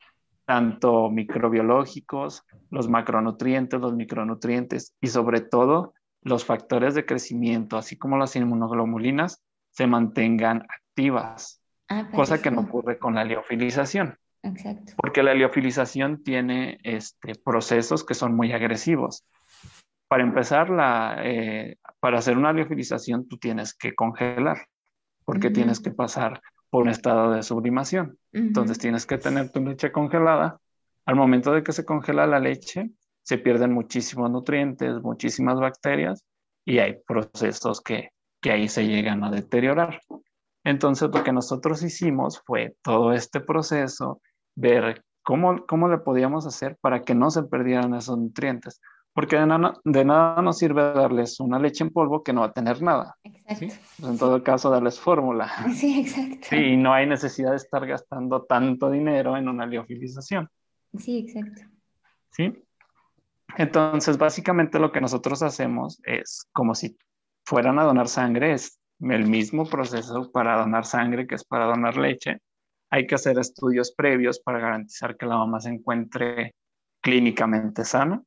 tanto 0.44 1.10
microbiológicos, 1.10 2.44
los 2.70 2.88
macronutrientes, 2.88 3.80
los 3.80 3.94
micronutrientes 3.94 4.94
y 5.00 5.08
sobre 5.08 5.40
todo 5.40 5.94
los 6.22 6.44
factores 6.44 6.94
de 6.94 7.04
crecimiento, 7.04 7.76
así 7.76 7.96
como 7.96 8.16
las 8.16 8.36
inmunoglobulinas, 8.36 9.42
se 9.70 9.86
mantengan 9.86 10.62
activas, 10.68 11.62
ah, 11.88 12.08
cosa 12.14 12.40
que 12.40 12.50
no 12.50 12.62
ocurre 12.62 12.98
con 12.98 13.14
la 13.14 13.24
liofilización. 13.24 14.16
Exacto. 14.42 14.94
Porque 14.96 15.22
la 15.22 15.34
liofilización 15.34 16.22
tiene 16.22 16.78
este, 16.82 17.34
procesos 17.34 18.04
que 18.04 18.14
son 18.14 18.34
muy 18.34 18.52
agresivos. 18.52 19.24
Para 20.08 20.24
empezar, 20.24 20.68
la, 20.68 21.16
eh, 21.24 21.76
para 22.00 22.18
hacer 22.18 22.36
una 22.36 22.52
liofilización 22.52 23.28
tú 23.28 23.38
tienes 23.38 23.72
que 23.72 23.94
congelar, 23.94 24.66
porque 25.24 25.50
tienes 25.50 25.80
que 25.80 25.90
pasar 25.90 26.42
por 26.72 26.84
un 26.84 26.88
estado 26.88 27.32
de 27.32 27.42
sublimación. 27.42 28.18
Entonces 28.32 28.78
tienes 28.78 29.04
que 29.04 29.18
tener 29.18 29.50
tu 29.52 29.60
leche 29.60 29.92
congelada. 29.92 30.58
Al 31.04 31.16
momento 31.16 31.52
de 31.52 31.62
que 31.62 31.72
se 31.72 31.84
congela 31.84 32.26
la 32.26 32.40
leche, 32.40 32.92
se 33.20 33.36
pierden 33.36 33.74
muchísimos 33.74 34.30
nutrientes, 34.30 35.02
muchísimas 35.02 35.60
bacterias 35.60 36.24
y 36.64 36.78
hay 36.78 36.96
procesos 37.06 37.82
que, 37.82 38.08
que 38.40 38.52
ahí 38.52 38.68
se 38.68 38.86
llegan 38.86 39.22
a 39.22 39.30
deteriorar. 39.30 40.00
Entonces 40.64 41.10
lo 41.12 41.22
que 41.22 41.34
nosotros 41.34 41.82
hicimos 41.82 42.40
fue 42.46 42.74
todo 42.80 43.12
este 43.12 43.40
proceso, 43.40 44.22
ver 44.54 45.04
cómo, 45.22 45.66
cómo 45.66 45.88
le 45.88 45.98
podíamos 45.98 46.46
hacer 46.46 46.78
para 46.80 47.02
que 47.02 47.14
no 47.14 47.30
se 47.30 47.42
perdieran 47.42 47.92
esos 47.92 48.16
nutrientes. 48.16 48.80
Porque 49.14 49.36
de 49.36 49.46
nada, 49.46 49.74
de 49.84 50.04
nada 50.04 50.40
nos 50.40 50.58
sirve 50.58 50.82
darles 50.82 51.38
una 51.38 51.58
leche 51.58 51.84
en 51.84 51.90
polvo 51.90 52.22
que 52.22 52.32
no 52.32 52.40
va 52.40 52.46
a 52.46 52.52
tener 52.52 52.80
nada. 52.80 53.16
Exacto. 53.24 53.74
Pues 53.98 54.10
en 54.10 54.18
todo 54.18 54.42
caso, 54.42 54.70
darles 54.70 54.98
fórmula. 54.98 55.52
Sí, 55.74 56.00
exacto. 56.00 56.46
Sí, 56.48 56.76
no 56.76 56.94
hay 56.94 57.06
necesidad 57.06 57.50
de 57.50 57.56
estar 57.56 57.86
gastando 57.86 58.44
tanto 58.44 58.90
dinero 58.90 59.36
en 59.36 59.48
una 59.48 59.66
liofilización. 59.66 60.48
Sí, 60.98 61.18
exacto. 61.18 61.62
Sí. 62.30 62.64
Entonces, 63.58 64.16
básicamente 64.16 64.78
lo 64.78 64.92
que 64.92 65.02
nosotros 65.02 65.42
hacemos 65.42 66.00
es 66.04 66.48
como 66.52 66.74
si 66.74 66.96
fueran 67.44 67.78
a 67.78 67.84
donar 67.84 68.08
sangre, 68.08 68.54
es 68.54 68.78
el 69.00 69.26
mismo 69.26 69.66
proceso 69.66 70.30
para 70.32 70.58
donar 70.58 70.86
sangre 70.86 71.26
que 71.26 71.34
es 71.34 71.44
para 71.44 71.66
donar 71.66 71.98
leche. 71.98 72.38
Hay 72.88 73.06
que 73.06 73.14
hacer 73.14 73.38
estudios 73.38 73.92
previos 73.92 74.40
para 74.40 74.58
garantizar 74.58 75.18
que 75.18 75.26
la 75.26 75.36
mamá 75.36 75.60
se 75.60 75.68
encuentre 75.68 76.54
clínicamente 77.02 77.84
sana 77.84 78.22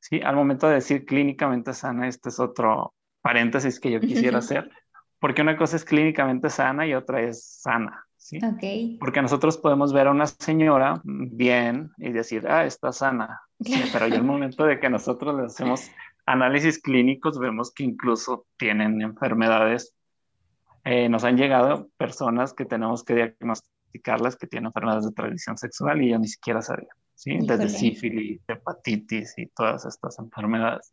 ¿sí? 0.00 0.20
Al 0.20 0.36
momento 0.36 0.68
de 0.68 0.76
decir 0.76 1.04
clínicamente 1.04 1.72
sana, 1.72 2.08
este 2.08 2.28
es 2.28 2.40
otro 2.40 2.94
paréntesis 3.22 3.80
que 3.80 3.90
yo 3.90 4.00
quisiera 4.00 4.38
hacer, 4.38 4.70
porque 5.18 5.42
una 5.42 5.56
cosa 5.56 5.76
es 5.76 5.84
clínicamente 5.84 6.50
sana 6.50 6.86
y 6.86 6.94
otra 6.94 7.22
es 7.22 7.44
sana, 7.44 8.06
¿sí? 8.16 8.38
Okay. 8.44 8.96
Porque 8.98 9.22
nosotros 9.22 9.58
podemos 9.58 9.92
ver 9.92 10.06
a 10.06 10.12
una 10.12 10.26
señora 10.26 11.00
bien 11.04 11.90
y 11.98 12.12
decir, 12.12 12.46
ah, 12.48 12.64
está 12.64 12.92
sana, 12.92 13.40
pero 13.92 14.06
ya 14.06 14.16
el 14.16 14.24
momento 14.24 14.64
de 14.64 14.78
que 14.78 14.88
nosotros 14.88 15.34
le 15.34 15.46
hacemos 15.46 15.90
análisis 16.26 16.80
clínicos, 16.80 17.38
vemos 17.38 17.72
que 17.72 17.84
incluso 17.84 18.46
tienen 18.56 19.00
enfermedades. 19.00 19.94
Eh, 20.84 21.08
nos 21.08 21.24
han 21.24 21.36
llegado 21.36 21.88
personas 21.96 22.52
que 22.52 22.64
tenemos 22.64 23.02
que 23.04 23.14
diagnosticarlas 23.14 24.36
que 24.36 24.46
tienen 24.46 24.66
enfermedades 24.66 25.06
de 25.06 25.12
tradición 25.12 25.56
sexual 25.56 26.02
y 26.02 26.10
yo 26.10 26.18
ni 26.18 26.28
siquiera 26.28 26.62
sabía. 26.62 26.90
¿Sí? 27.16 27.38
Desde 27.40 27.68
sífilis, 27.68 28.40
hepatitis 28.46 29.34
y 29.38 29.46
todas 29.48 29.84
estas 29.84 30.18
enfermedades. 30.20 30.92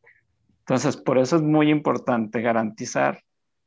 Entonces, 0.60 0.98
por 0.98 1.20
eso 1.20 1.36
es 1.36 1.42
muy 1.42 1.70
importante 1.70 2.42
garantizar 2.42 3.22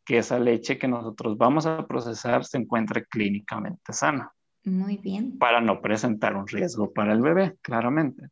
que 0.05 0.19
esa 0.19 0.39
leche 0.39 0.79
que 0.79 0.89
nosotros 0.89 1.37
vamos 1.37 1.67
a 1.67 1.87
procesar 1.87 2.45
se 2.45 2.59
encuentre 2.59 3.05
clínicamente 3.05 3.93
sana. 3.93 4.33
Muy 4.65 4.97
bien. 4.97 5.39
Para 5.39 5.61
no 5.61 5.81
presentar 5.81 6.35
un 6.35 6.49
riesgo 6.49 6.93
para 6.93 7.13
el 7.13 7.21
bebé, 7.21 7.57
claramente. 7.61 8.29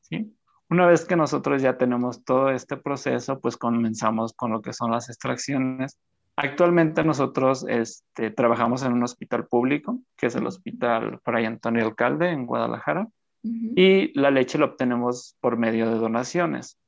¿Sí? 0.00 0.34
Una 0.68 0.86
vez 0.86 1.04
que 1.04 1.14
nosotros 1.14 1.62
ya 1.62 1.78
tenemos 1.78 2.24
todo 2.24 2.50
este 2.50 2.76
proceso, 2.76 3.38
pues 3.38 3.56
comenzamos 3.56 4.32
con 4.32 4.50
lo 4.50 4.60
que 4.60 4.72
son 4.72 4.90
las 4.90 5.08
extracciones. 5.08 5.98
Actualmente 6.36 7.04
nosotros 7.04 7.64
este, 7.68 8.30
trabajamos 8.30 8.82
en 8.82 8.92
un 8.92 9.04
hospital 9.04 9.46
público, 9.46 10.00
que 10.16 10.26
es 10.26 10.34
el 10.34 10.46
Hospital 10.46 11.20
Fray 11.22 11.44
Antonio 11.44 11.84
Alcalde 11.84 12.30
en 12.30 12.46
Guadalajara, 12.46 13.06
y 13.44 14.18
la 14.18 14.30
leche 14.30 14.58
la 14.58 14.64
obtenemos 14.64 15.36
por 15.40 15.58
medio 15.58 15.90
de 15.90 15.96
donaciones. 15.96 16.78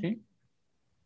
¿sí? 0.00 0.20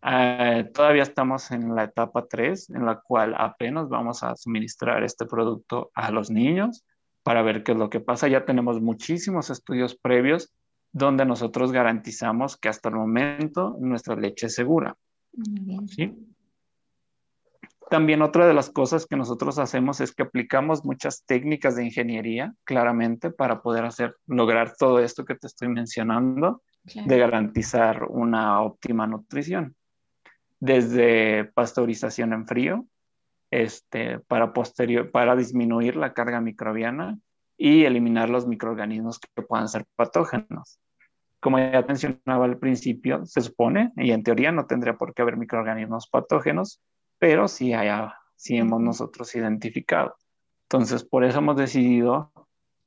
Eh, 0.03 0.71
todavía 0.73 1.03
estamos 1.03 1.51
en 1.51 1.75
la 1.75 1.85
etapa 1.85 2.27
3, 2.27 2.71
en 2.71 2.87
la 2.87 3.01
cual 3.01 3.35
apenas 3.37 3.89
vamos 3.89 4.23
a 4.23 4.35
suministrar 4.37 5.03
este 5.03 5.27
producto 5.27 5.91
a 5.95 6.11
los 6.11 6.31
niños 6.31 6.85
para 7.23 7.43
ver 7.43 7.63
qué 7.63 7.73
es 7.73 7.79
lo 7.79 7.91
que 7.91 8.01
pasa. 8.01 8.29
Ya 8.29 8.47
tenemos 8.47 8.81
muchísimos 8.81 9.51
estudios 9.51 9.95
previos 9.95 10.53
donde 10.93 11.27
nosotros 11.27 11.73
garantizamos 11.73 12.57
que 12.57 12.69
hasta 12.69 12.89
el 12.89 12.95
momento 12.95 13.77
nuestra 13.81 14.17
leche 14.17 14.47
es 14.47 14.55
segura. 14.55 14.97
¿sí? 15.89 16.15
También 17.91 18.23
otra 18.23 18.47
de 18.47 18.55
las 18.55 18.71
cosas 18.71 19.07
que 19.07 19.17
nosotros 19.17 19.59
hacemos 19.59 20.01
es 20.01 20.15
que 20.15 20.23
aplicamos 20.23 20.85
muchas 20.85 21.25
técnicas 21.27 21.77
de 21.77 21.85
ingeniería, 21.85 22.55
claramente, 22.65 23.31
para 23.31 23.63
poder 23.63 23.85
hacer, 23.85 24.17
lograr 24.27 24.75
todo 24.77 25.01
esto 25.01 25.25
que 25.25 25.35
te 25.35 25.47
estoy 25.47 25.69
mencionando, 25.69 26.63
de 26.85 27.19
garantizar 27.19 28.05
una 28.05 28.61
óptima 28.61 29.07
nutrición 29.07 29.75
desde 30.61 31.45
pasteurización 31.45 32.33
en 32.33 32.47
frío, 32.47 32.87
este, 33.51 34.19
para, 34.21 34.53
posterior, 34.53 35.11
para 35.11 35.37
disminuir 35.37 35.97
la 35.97 36.15
carga 36.15 36.41
microbiana 36.41 37.19
y 37.57 37.85
eliminar 37.85 38.31
los 38.31 38.47
microorganismos 38.47 39.19
que 39.19 39.43
puedan 39.43 39.69
ser 39.69 39.85
patógenos. 39.95 40.81
Como 41.41 41.59
ya 41.59 41.85
mencionaba 41.87 42.47
al 42.47 42.57
principio, 42.57 43.27
se 43.27 43.43
supone, 43.43 43.93
y 43.97 44.13
en 44.13 44.23
teoría 44.23 44.53
no 44.53 44.67
tendría 44.67 44.97
por 44.97 45.13
qué 45.13 45.21
haber 45.21 45.37
microorganismos 45.37 46.09
patógenos, 46.09 46.81
pero 47.25 47.49
sí, 47.49 47.73
hay, 47.73 47.89
sí 48.37 48.59
hemos 48.59 48.83
nosotros 48.83 49.35
identificado. 49.35 50.15
Entonces, 50.69 51.05
por 51.05 51.25
eso 51.25 51.39
hemos 51.39 51.57
decidido 51.57 52.31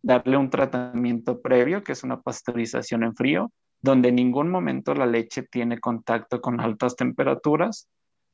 darle 0.03 0.37
un 0.37 0.51
tratamiento 0.51 1.41
previo, 1.41 1.83
que 1.83 1.93
es 1.93 2.03
una 2.03 2.21
pasteurización 2.21 3.03
en 3.03 3.15
frío, 3.15 3.51
donde 3.81 4.09
en 4.09 4.15
ningún 4.15 4.51
momento 4.51 4.93
la 4.93 5.07
leche 5.07 5.41
tiene 5.41 5.79
contacto 5.79 6.39
con 6.39 6.61
altas 6.61 6.95
temperaturas. 6.95 7.89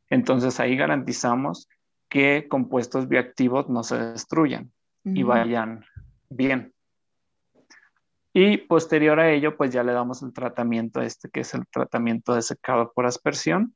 Entonces 0.10 0.60
ahí 0.60 0.76
garantizamos 0.76 1.70
que 2.10 2.50
compuestos 2.50 3.08
bioactivos 3.08 3.70
no 3.70 3.84
se 3.84 3.96
destruyan 3.96 4.74
y 5.06 5.24
vayan 5.24 5.86
bien. 6.30 6.74
Y 8.34 8.58
posterior 8.58 9.22
a 9.22 9.32
ello, 9.32 9.56
pues 9.56 9.72
ya 9.72 9.84
le 9.84 9.94
damos 9.94 10.22
el 10.22 10.34
tratamiento 10.34 11.00
este, 11.00 11.30
que 11.30 11.40
es 11.40 11.54
el 11.54 11.66
tratamiento 11.66 12.36
de 12.36 12.42
secado 12.42 12.92
por 12.94 13.06
aspersión, 13.06 13.74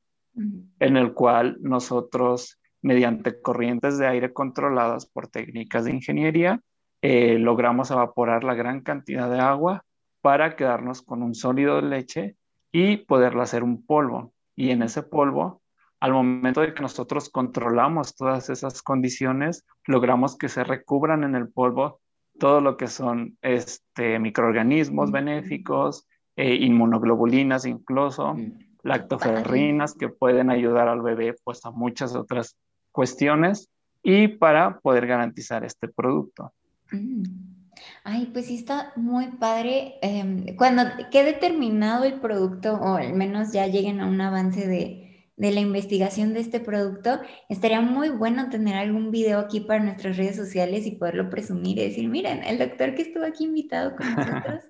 en 0.78 0.96
el 0.96 1.12
cual 1.14 1.58
nosotros, 1.60 2.58
mediante 2.82 3.40
corrientes 3.40 3.98
de 3.98 4.06
aire 4.06 4.32
controladas 4.32 5.06
por 5.06 5.28
técnicas 5.28 5.84
de 5.84 5.92
ingeniería, 5.92 6.60
eh, 7.02 7.38
logramos 7.38 7.90
evaporar 7.90 8.44
la 8.44 8.54
gran 8.54 8.80
cantidad 8.80 9.30
de 9.30 9.40
agua 9.40 9.84
para 10.20 10.56
quedarnos 10.56 11.02
con 11.02 11.22
un 11.22 11.34
sólido 11.34 11.76
de 11.76 11.82
leche 11.82 12.36
y 12.72 12.98
poderla 12.98 13.44
hacer 13.44 13.62
un 13.62 13.84
polvo. 13.84 14.32
Y 14.56 14.70
en 14.70 14.82
ese 14.82 15.02
polvo, 15.02 15.62
al 16.00 16.12
momento 16.12 16.60
de 16.60 16.74
que 16.74 16.82
nosotros 16.82 17.28
controlamos 17.30 18.16
todas 18.16 18.50
esas 18.50 18.82
condiciones, 18.82 19.64
logramos 19.86 20.36
que 20.36 20.48
se 20.48 20.64
recubran 20.64 21.24
en 21.24 21.34
el 21.34 21.48
polvo 21.48 22.00
todo 22.38 22.60
lo 22.60 22.76
que 22.76 22.86
son 22.86 23.36
este, 23.42 24.18
microorganismos 24.18 25.10
benéficos, 25.10 26.06
eh, 26.36 26.54
inmunoglobulinas 26.54 27.66
incluso, 27.66 28.36
lactoferrinas 28.82 29.94
que 29.94 30.08
pueden 30.08 30.50
ayudar 30.50 30.88
al 30.88 31.02
bebé 31.02 31.34
pues 31.44 31.64
a 31.64 31.70
muchas 31.70 32.14
otras 32.14 32.56
cuestiones 32.92 33.68
y 34.02 34.28
para 34.28 34.78
poder 34.80 35.06
garantizar 35.06 35.64
este 35.64 35.88
producto. 35.88 36.52
Ay, 38.04 38.30
pues 38.32 38.46
sí 38.46 38.56
está 38.56 38.92
muy 38.96 39.26
padre. 39.38 39.96
Em, 40.02 40.56
cuando 40.56 40.82
quede 41.10 41.34
terminado 41.34 42.04
el 42.04 42.20
producto, 42.20 42.74
o 42.74 42.94
al 42.94 43.14
menos 43.14 43.52
ya 43.52 43.66
lleguen 43.66 44.00
a 44.00 44.06
un 44.06 44.20
avance 44.20 44.66
de, 44.66 45.28
de, 45.36 45.52
la 45.52 45.60
investigación 45.60 46.32
de 46.32 46.40
este 46.40 46.60
producto, 46.60 47.20
estaría 47.48 47.80
muy 47.80 48.08
bueno 48.08 48.48
tener 48.48 48.76
algún 48.76 49.10
video 49.10 49.38
aquí 49.38 49.60
para 49.60 49.84
nuestras 49.84 50.16
redes 50.16 50.36
sociales 50.36 50.86
y 50.86 50.92
poderlo 50.92 51.30
presumir 51.30 51.78
y 51.78 51.84
decir, 51.84 52.08
miren, 52.08 52.42
el 52.44 52.58
doctor 52.58 52.94
que 52.94 53.02
estuvo 53.02 53.24
aquí 53.24 53.44
invitado 53.44 53.94
con 53.94 54.06
nosotros, 54.16 54.64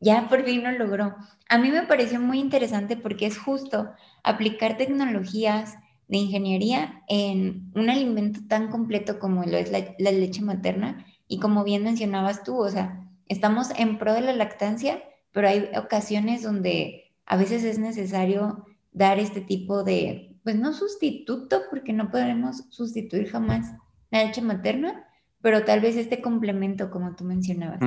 ya 0.00 0.28
por 0.28 0.44
fin 0.44 0.64
lo 0.64 0.72
logró. 0.72 1.16
A 1.48 1.58
mí 1.58 1.70
me 1.70 1.82
pareció 1.82 2.20
muy 2.20 2.38
interesante 2.38 2.96
porque 2.96 3.26
es 3.26 3.38
justo 3.38 3.90
aplicar 4.22 4.76
tecnologías 4.76 5.76
de 6.08 6.18
ingeniería 6.18 7.02
en 7.08 7.70
un 7.74 7.90
alimento 7.90 8.40
tan 8.48 8.68
completo 8.68 9.18
como 9.18 9.44
lo 9.44 9.56
es 9.56 9.70
la 9.70 10.10
leche 10.10 10.42
materna 10.42 11.04
y 11.28 11.38
como 11.38 11.62
bien 11.64 11.84
mencionabas 11.84 12.42
tú, 12.42 12.56
o 12.56 12.68
sea, 12.68 13.06
estamos 13.26 13.70
en 13.76 13.98
pro 13.98 14.14
de 14.14 14.22
la 14.22 14.32
lactancia, 14.34 15.02
pero 15.32 15.48
hay 15.48 15.68
ocasiones 15.76 16.42
donde 16.42 17.12
a 17.26 17.36
veces 17.36 17.62
es 17.64 17.78
necesario 17.78 18.64
dar 18.92 19.18
este 19.18 19.42
tipo 19.42 19.84
de, 19.84 20.36
pues 20.42 20.56
no 20.56 20.72
sustituto, 20.72 21.60
porque 21.70 21.92
no 21.92 22.10
podremos 22.10 22.64
sustituir 22.70 23.30
jamás 23.30 23.74
la 24.10 24.24
leche 24.24 24.40
materna, 24.40 25.06
pero 25.42 25.64
tal 25.64 25.80
vez 25.80 25.96
este 25.96 26.22
complemento, 26.22 26.90
como 26.90 27.14
tú 27.14 27.24
mencionabas. 27.24 27.80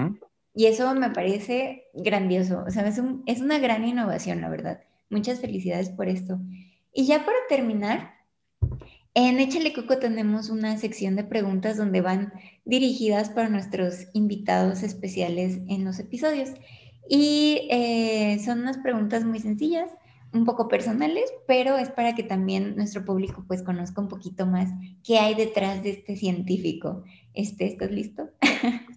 Y 0.53 0.65
eso 0.65 0.93
me 0.95 1.09
parece 1.11 1.85
grandioso, 1.93 2.63
o 2.67 2.71
sea, 2.71 2.87
es, 2.87 3.01
es 3.25 3.41
una 3.41 3.59
gran 3.59 3.85
innovación, 3.85 4.41
la 4.41 4.49
verdad. 4.49 4.81
Muchas 5.09 5.39
felicidades 5.39 5.89
por 5.89 6.07
esto. 6.07 6.39
Y 6.93 7.05
ya 7.05 7.25
para 7.25 7.37
terminar, 7.47 8.13
en 9.13 9.39
Échale 9.39 9.73
Coco 9.73 9.97
tenemos 9.97 10.49
una 10.49 10.77
sección 10.77 11.17
de 11.17 11.25
preguntas 11.25 11.75
donde 11.75 11.99
van 11.99 12.31
dirigidas 12.63 13.29
para 13.29 13.49
nuestros 13.49 14.07
invitados 14.13 14.83
especiales 14.83 15.59
en 15.67 15.83
los 15.83 15.99
episodios. 15.99 16.51
Y 17.09 17.67
eh, 17.69 18.39
son 18.43 18.61
unas 18.61 18.77
preguntas 18.77 19.25
muy 19.25 19.39
sencillas, 19.39 19.91
un 20.31 20.45
poco 20.45 20.69
personales, 20.69 21.25
pero 21.45 21.77
es 21.77 21.89
para 21.89 22.15
que 22.15 22.23
también 22.23 22.77
nuestro 22.77 23.03
público 23.03 23.43
pues 23.47 23.63
conozca 23.63 23.99
un 23.99 24.07
poquito 24.07 24.45
más 24.45 24.69
qué 25.03 25.19
hay 25.19 25.35
detrás 25.35 25.83
de 25.83 25.89
este 25.89 26.15
científico. 26.15 27.03
Este, 27.34 27.65
¿Estás 27.65 27.91
listo? 27.91 28.30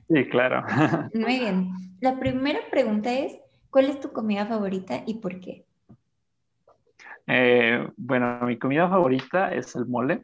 Sí, 0.08 0.24
claro. 0.28 0.64
Muy 1.14 1.38
bien. 1.38 1.70
La 2.00 2.18
primera 2.18 2.60
pregunta 2.70 3.12
es, 3.12 3.38
¿cuál 3.70 3.86
es 3.86 4.00
tu 4.00 4.12
comida 4.12 4.46
favorita 4.46 5.02
y 5.06 5.14
por 5.14 5.40
qué? 5.40 5.64
Eh, 7.26 7.88
bueno, 7.96 8.40
mi 8.42 8.58
comida 8.58 8.88
favorita 8.88 9.52
es 9.54 9.74
el 9.76 9.86
mole. 9.86 10.22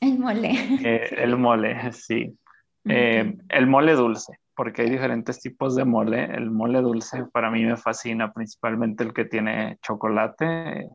El 0.00 0.18
mole. 0.18 0.50
Eh, 0.84 1.10
el 1.18 1.36
mole, 1.36 1.92
sí. 1.92 2.34
Eh, 2.86 3.36
el 3.50 3.66
mole 3.66 3.92
dulce, 3.92 4.38
porque 4.56 4.82
hay 4.82 4.90
diferentes 4.90 5.40
tipos 5.40 5.76
de 5.76 5.84
mole. 5.84 6.24
El 6.24 6.50
mole 6.50 6.80
dulce 6.80 7.24
para 7.32 7.50
mí 7.50 7.64
me 7.64 7.76
fascina, 7.76 8.32
principalmente 8.32 9.04
el 9.04 9.12
que 9.12 9.26
tiene 9.26 9.78
chocolate. 9.82 10.88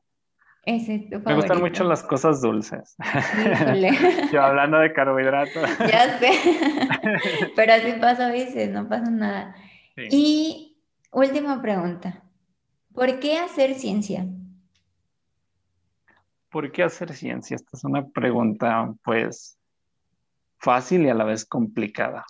Ese 0.65 0.95
es 0.95 1.09
tu 1.09 1.19
favorito. 1.21 1.29
Me 1.29 1.35
gustan 1.35 1.59
mucho 1.59 1.83
las 1.83 2.03
cosas 2.03 2.41
dulces. 2.41 2.95
Yo 4.33 4.41
hablando 4.41 4.79
de 4.79 4.93
carbohidratos. 4.93 5.69
Ya 5.79 6.19
sé. 6.19 6.31
Pero 7.55 7.73
así 7.73 7.93
pasa 7.99 8.27
a 8.27 8.31
veces, 8.31 8.71
no 8.71 8.89
pasa 8.89 9.09
nada. 9.11 9.55
Y 9.95 10.77
última 11.11 11.61
pregunta. 11.61 12.23
¿Por 12.93 13.19
qué 13.19 13.37
hacer 13.37 13.75
ciencia? 13.75 14.25
¿por 16.55 16.71
qué 16.71 16.83
hacer 16.83 17.11
ciencia? 17.13 17.55
Esta 17.55 17.71
es 17.73 17.83
una 17.83 18.07
pregunta, 18.07 18.93
pues, 19.03 19.59
fácil 20.57 21.01
y 21.03 21.09
a 21.09 21.13
la 21.13 21.25
vez 21.25 21.43
complicada. 21.43 22.25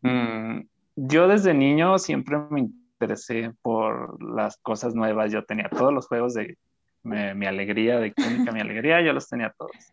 Mm, 0.00 0.60
yo 0.96 1.28
desde 1.28 1.52
niño 1.52 1.98
siempre 1.98 2.38
me 2.50 2.60
interesé 2.60 3.52
por 3.60 4.22
las 4.22 4.56
cosas 4.56 4.94
nuevas. 4.94 5.32
Yo 5.32 5.44
tenía 5.44 5.68
todos 5.68 5.92
los 5.92 6.06
juegos 6.06 6.32
de 6.32 6.56
mi 7.06 7.46
alegría, 7.46 7.98
de 7.98 8.12
química, 8.12 8.52
mi 8.52 8.60
alegría, 8.60 9.00
yo 9.00 9.12
los 9.12 9.28
tenía 9.28 9.54
todos. 9.56 9.92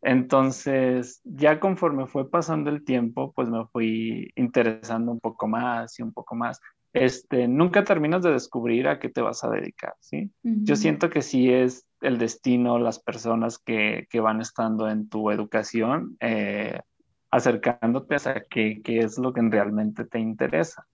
Entonces, 0.00 1.20
ya 1.24 1.58
conforme 1.58 2.06
fue 2.06 2.30
pasando 2.30 2.70
el 2.70 2.84
tiempo, 2.84 3.32
pues 3.32 3.48
me 3.48 3.66
fui 3.66 4.30
interesando 4.36 5.10
un 5.10 5.20
poco 5.20 5.48
más 5.48 5.98
y 5.98 6.02
un 6.02 6.12
poco 6.12 6.36
más 6.36 6.60
este, 6.92 7.48
nunca 7.48 7.84
terminas 7.84 8.22
de 8.22 8.32
descubrir 8.32 8.88
a 8.88 8.98
qué 8.98 9.08
te 9.08 9.20
vas 9.20 9.44
a 9.44 9.50
dedicar, 9.50 9.94
¿sí? 10.00 10.30
Yo 10.42 10.74
siento 10.74 11.10
que 11.10 11.22
sí 11.22 11.52
es 11.52 11.86
el 12.00 12.18
destino, 12.18 12.78
las 12.78 12.98
personas 12.98 13.58
que, 13.58 14.06
van 14.14 14.40
estando 14.40 14.88
en 14.88 15.08
tu 15.08 15.30
educación, 15.30 16.16
eh, 16.20 16.80
acercándote 17.30 18.16
a 18.16 18.42
qué, 18.48 18.80
qué, 18.82 19.00
es 19.00 19.18
lo 19.18 19.32
que 19.32 19.42
realmente 19.42 20.06
te 20.06 20.18
interesa. 20.18 20.86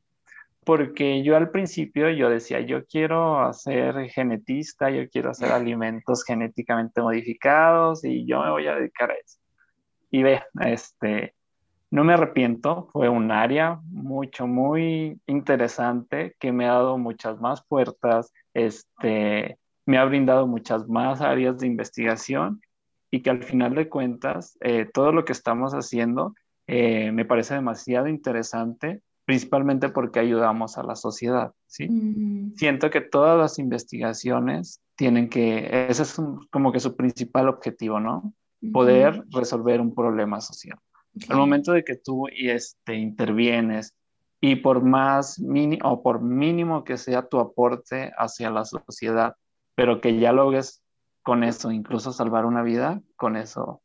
Porque 0.65 1.23
yo 1.23 1.37
al 1.37 1.51
principio 1.51 2.11
yo 2.11 2.31
decía, 2.31 2.61
yo 2.61 2.85
quiero 2.87 3.53
ser 3.53 4.09
genetista, 4.11 4.91
yo 4.91 5.09
quiero 5.09 5.31
hacer 5.31 5.53
alimentos 5.53 6.25
genéticamente 6.25 7.03
modificados 7.03 8.05
y 8.05 8.27
yo 8.27 8.43
me 8.43 8.51
voy 8.51 8.67
a 8.67 8.77
dedicar 8.77 9.11
a 9.11 9.15
eso. 9.15 9.39
Y 10.11 10.23
ve, 10.23 10.43
este, 10.61 11.35
no 11.91 12.05
me 12.05 12.15
arrepiento, 12.15 12.89
fue 12.93 13.09
un 13.09 13.31
área 13.31 13.81
mucho, 13.85 14.47
muy 14.47 15.21
interesante 15.27 16.37
que 16.41 16.53
me 16.53 16.67
ha 16.67 16.73
dado 16.73 16.99
muchas 16.99 17.41
más 17.41 17.65
puertas, 17.67 18.33
este, 18.53 19.59
me 19.87 19.99
ha 19.99 20.05
brindado 20.05 20.47
muchas 20.47 20.89
más 20.89 21.21
áreas 21.21 21.59
de 21.59 21.67
investigación 21.67 22.61
y 23.11 23.23
que 23.23 23.31
al 23.31 23.45
final 23.45 23.75
de 23.75 23.89
cuentas 23.89 24.57
eh, 24.61 24.89
todo 24.93 25.13
lo 25.13 25.25
que 25.25 25.33
estamos 25.33 25.73
haciendo 25.73 26.35
eh, 26.67 27.13
me 27.13 27.25
parece 27.25 27.55
demasiado 27.55 28.09
interesante 28.09 29.03
principalmente 29.25 29.89
porque 29.89 30.21
ayudamos 30.21 30.77
a 30.77 30.83
la 30.83 30.97
sociedad, 30.97 31.53
¿sí? 31.67 31.89
Siento 32.57 32.91
que 32.91 33.01
todas 33.01 33.39
las 33.39 33.59
investigaciones 33.59 34.81
tienen 34.97 35.29
que, 35.29 35.87
ese 35.89 36.03
es 36.03 36.21
como 36.51 36.73
que 36.73 36.81
su 36.81 36.95
principal 36.95 37.49
objetivo, 37.49 38.01
¿no? 38.01 38.35
Poder 38.73 39.25
resolver 39.31 39.81
un 39.81 39.95
problema 39.95 40.41
social. 40.41 40.79
Al 41.29 41.37
momento 41.37 41.73
de 41.73 41.85
que 41.85 41.97
tú 41.97 42.27
este, 42.29 42.97
intervienes 42.97 43.95
y 44.41 44.57
por 44.57 44.83
más 44.83 45.39
mínimo 45.39 45.91
o 45.91 46.03
por 46.03 46.21
mínimo 46.21 46.85
que 46.85 46.99
sea 46.99 47.29
tu 47.29 47.39
aporte 47.39 48.13
hacia 48.19 48.51
la 48.51 48.65
sociedad, 48.65 49.37
pero 49.75 50.01
que 50.01 50.19
ya 50.19 50.33
logres 50.33 50.83
con 51.23 51.45
eso, 51.45 51.71
incluso 51.71 52.13
salvar 52.13 52.45
una 52.45 52.63
vida, 52.63 53.01
con 53.17 53.37
eso 53.37 53.81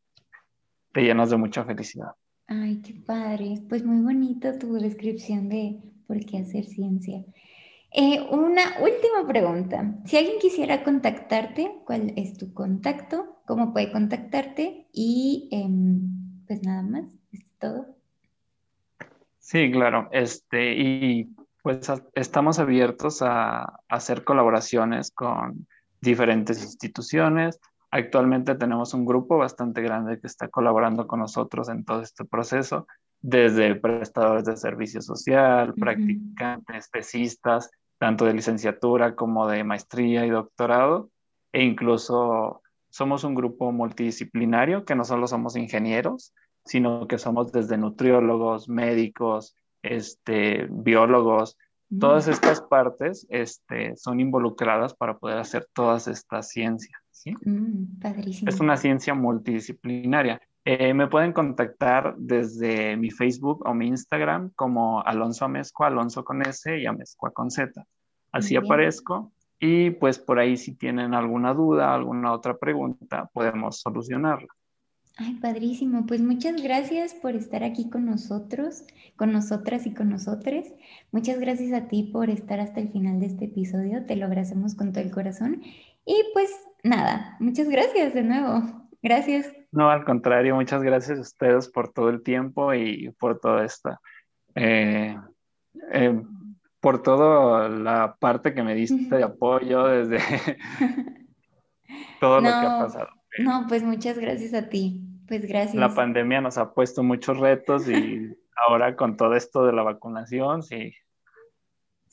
te 0.91 1.01
llenas 1.01 1.29
de 1.29 1.37
mucha 1.37 1.63
felicidad. 1.63 2.11
Ay, 2.51 2.81
qué 2.81 2.95
padre. 2.95 3.61
Pues 3.69 3.85
muy 3.85 4.01
bonita 4.01 4.57
tu 4.57 4.73
descripción 4.73 5.49
de 5.49 5.79
por 6.07 6.19
qué 6.25 6.39
hacer 6.39 6.65
ciencia. 6.65 7.23
Eh, 7.91 8.25
una 8.31 8.63
última 8.81 9.27
pregunta. 9.27 9.93
Si 10.05 10.17
alguien 10.17 10.39
quisiera 10.39 10.83
contactarte, 10.83 11.71
¿cuál 11.85 12.11
es 12.15 12.39
tu 12.39 12.51
contacto? 12.51 13.39
¿Cómo 13.45 13.71
puede 13.71 13.91
contactarte? 13.91 14.87
Y 14.91 15.47
em, 15.51 16.43
pues 16.47 16.63
nada 16.63 16.81
más, 16.81 17.11
es 17.31 17.45
todo. 17.59 17.85
Sí, 19.37 19.71
claro. 19.71 20.09
Este, 20.11 20.73
y 20.75 21.29
pues 21.61 21.91
estamos 22.15 22.57
abiertos 22.57 23.21
a 23.21 23.79
hacer 23.89 24.23
colaboraciones 24.23 25.11
con 25.11 25.67
diferentes 26.01 26.63
instituciones, 26.63 27.59
Actualmente 27.91 28.55
tenemos 28.55 28.93
un 28.93 29.05
grupo 29.05 29.37
bastante 29.37 29.81
grande 29.81 30.19
que 30.19 30.27
está 30.27 30.47
colaborando 30.47 31.07
con 31.07 31.19
nosotros 31.19 31.69
en 31.69 31.83
todo 31.85 32.01
este 32.01 32.23
proceso, 32.23 32.87
desde 33.21 33.75
prestadores 33.75 34.45
de 34.45 34.57
servicio 34.57 35.01
social, 35.01 35.73
practicantes, 35.73 36.89
tesistas, 36.91 37.71
tanto 37.97 38.25
de 38.25 38.33
licenciatura 38.33 39.15
como 39.15 39.47
de 39.47 39.63
maestría 39.63 40.25
y 40.25 40.29
doctorado, 40.29 41.09
e 41.51 41.63
incluso 41.63 42.61
somos 42.89 43.23
un 43.23 43.35
grupo 43.35 43.71
multidisciplinario 43.71 44.85
que 44.85 44.95
no 44.95 45.03
solo 45.03 45.27
somos 45.27 45.55
ingenieros, 45.55 46.33
sino 46.65 47.07
que 47.07 47.17
somos 47.17 47.51
desde 47.51 47.77
nutriólogos, 47.77 48.69
médicos, 48.69 49.55
este, 49.81 50.67
biólogos, 50.69 51.57
todas 51.99 52.27
estas 52.27 52.61
partes 52.61 53.25
este, 53.29 53.95
son 53.95 54.19
involucradas 54.19 54.93
para 54.93 55.17
poder 55.17 55.39
hacer 55.39 55.67
todas 55.73 56.07
estas 56.07 56.49
ciencias. 56.49 57.01
Mm, 57.25 57.99
es 58.47 58.59
una 58.59 58.77
ciencia 58.77 59.13
multidisciplinaria. 59.13 60.41
Eh, 60.65 60.93
me 60.93 61.07
pueden 61.07 61.33
contactar 61.33 62.15
desde 62.17 62.95
mi 62.97 63.09
Facebook 63.11 63.65
o 63.65 63.73
mi 63.73 63.87
Instagram 63.87 64.51
como 64.55 65.01
Alonso 65.01 65.45
Amezcua, 65.45 65.87
Alonso 65.87 66.23
con 66.23 66.41
S 66.41 66.77
y 66.77 66.85
Amezcua 66.85 67.31
con 67.31 67.49
Z. 67.49 67.83
Así 68.31 68.55
aparezco 68.55 69.31
y 69.59 69.91
pues 69.91 70.19
por 70.19 70.39
ahí 70.39 70.57
si 70.57 70.75
tienen 70.75 71.13
alguna 71.13 71.53
duda, 71.53 71.93
alguna 71.93 72.31
otra 72.31 72.57
pregunta, 72.57 73.29
podemos 73.33 73.79
solucionarla. 73.79 74.47
Ay, 75.17 75.33
padrísimo. 75.35 76.05
Pues 76.05 76.21
muchas 76.21 76.61
gracias 76.61 77.13
por 77.13 77.35
estar 77.35 77.63
aquí 77.63 77.89
con 77.89 78.05
nosotros, 78.05 78.83
con 79.17 79.33
nosotras 79.33 79.85
y 79.85 79.93
con 79.93 80.09
nosotros. 80.09 80.65
Muchas 81.11 81.39
gracias 81.39 81.73
a 81.73 81.89
ti 81.89 82.03
por 82.03 82.29
estar 82.29 82.61
hasta 82.61 82.79
el 82.79 82.89
final 82.89 83.19
de 83.19 83.25
este 83.25 83.45
episodio. 83.45 84.05
Te 84.05 84.15
lo 84.15 84.27
agradecemos 84.27 84.75
con 84.75 84.93
todo 84.93 85.03
el 85.03 85.11
corazón. 85.11 85.61
Y 86.05 86.23
pues 86.33 86.49
nada, 86.83 87.37
muchas 87.39 87.69
gracias 87.69 88.13
de 88.13 88.23
nuevo. 88.23 88.61
Gracias. 89.01 89.51
No, 89.71 89.89
al 89.89 90.03
contrario, 90.03 90.55
muchas 90.55 90.83
gracias 90.83 91.17
a 91.17 91.21
ustedes 91.21 91.69
por 91.69 91.93
todo 91.93 92.09
el 92.09 92.21
tiempo 92.21 92.73
y 92.73 93.11
por 93.19 93.39
toda 93.39 93.63
esta, 93.63 94.01
eh, 94.55 95.15
eh, 95.93 96.21
por 96.79 97.01
toda 97.01 97.69
la 97.69 98.15
parte 98.19 98.53
que 98.53 98.63
me 98.63 98.75
diste 98.75 99.15
de 99.15 99.23
apoyo 99.23 99.85
desde 99.85 100.19
todo 102.19 102.41
lo 102.41 102.49
que 102.49 102.55
ha 102.55 102.79
pasado. 102.79 103.09
No, 103.37 103.65
pues 103.67 103.83
muchas 103.83 104.17
gracias 104.17 104.53
a 104.53 104.67
ti. 104.69 105.01
Pues 105.27 105.45
gracias. 105.45 105.75
La 105.75 105.93
pandemia 105.93 106.41
nos 106.41 106.57
ha 106.57 106.73
puesto 106.73 107.03
muchos 107.03 107.37
retos 107.37 107.87
y 107.87 108.35
ahora 108.67 108.95
con 108.95 109.15
todo 109.15 109.35
esto 109.35 109.65
de 109.65 109.73
la 109.73 109.83
vacunación, 109.83 110.63
sí, 110.63 110.93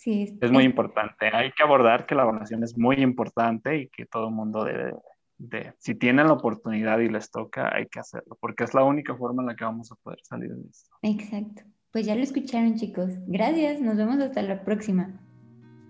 es 0.04 0.52
muy 0.52 0.64
importante. 0.64 1.30
Hay 1.32 1.52
que 1.52 1.62
abordar 1.62 2.06
que 2.06 2.14
la 2.14 2.24
vacunación 2.24 2.62
es 2.62 2.76
muy 2.76 2.96
importante 2.96 3.76
y 3.76 3.88
que 3.88 4.06
todo 4.06 4.28
el 4.28 4.34
mundo 4.34 4.64
debe 4.64 4.92
de, 5.38 5.74
si 5.78 5.94
tienen 5.94 6.26
la 6.26 6.32
oportunidad 6.34 6.98
y 7.00 7.08
les 7.08 7.30
toca, 7.30 7.74
hay 7.74 7.86
que 7.86 8.00
hacerlo, 8.00 8.36
porque 8.40 8.64
es 8.64 8.74
la 8.74 8.84
única 8.84 9.14
forma 9.14 9.42
en 9.42 9.48
la 9.48 9.56
que 9.56 9.64
vamos 9.64 9.92
a 9.92 9.96
poder 9.96 10.18
salir 10.22 10.50
de 10.50 10.68
esto. 10.68 10.96
Exacto. 11.02 11.62
Pues 11.92 12.06
ya 12.06 12.14
lo 12.14 12.22
escucharon 12.22 12.76
chicos. 12.76 13.10
Gracias, 13.26 13.80
nos 13.80 13.96
vemos 13.96 14.18
hasta 14.20 14.42
la 14.42 14.62
próxima. 14.64 15.20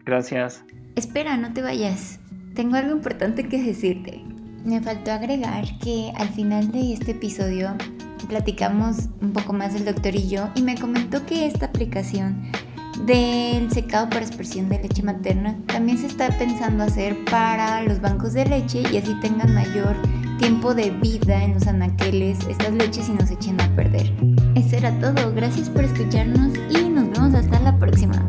Gracias. 0.05 0.65
Espera, 0.95 1.37
no 1.37 1.53
te 1.53 1.63
vayas. 1.63 2.21
Tengo 2.55 2.77
algo 2.77 2.93
importante 2.93 3.49
que 3.49 3.63
decirte. 3.63 4.23
Me 4.65 4.81
faltó 4.81 5.13
agregar 5.13 5.65
que 5.83 6.13
al 6.17 6.29
final 6.29 6.71
de 6.73 6.93
este 6.93 7.13
episodio 7.13 7.77
platicamos 8.29 9.09
un 9.21 9.33
poco 9.33 9.53
más 9.53 9.75
del 9.75 9.85
doctor 9.85 10.15
y 10.15 10.29
yo 10.29 10.49
y 10.57 10.63
me 10.63 10.77
comentó 10.77 11.25
que 11.27 11.47
esta 11.47 11.67
aplicación 11.67 12.51
del 13.05 13.71
secado 13.71 14.09
para 14.09 14.25
expresión 14.25 14.69
de 14.69 14.79
leche 14.81 15.03
materna 15.03 15.57
también 15.67 15.99
se 15.99 16.07
está 16.07 16.29
pensando 16.39 16.85
hacer 16.85 17.17
para 17.27 17.83
los 17.83 18.01
bancos 18.01 18.33
de 18.33 18.47
leche 18.47 18.83
y 18.93 18.97
así 18.97 19.15
tengan 19.21 19.55
mayor 19.55 19.97
tiempo 20.39 20.75
de 20.75 20.91
vida 20.91 21.43
en 21.43 21.55
los 21.55 21.67
anaqueles 21.67 22.39
estas 22.47 22.73
leches 22.73 23.09
y 23.09 23.13
nos 23.13 23.31
echen 23.31 23.61
a 23.61 23.69
perder. 23.75 24.13
Eso 24.55 24.77
era 24.77 24.99
todo, 25.01 25.33
gracias 25.35 25.69
por 25.69 25.85
escucharnos 25.85 26.53
y 26.71 26.89
nos 26.89 27.11
vemos 27.11 27.35
hasta 27.35 27.61
la 27.61 27.79
próxima. 27.79 28.29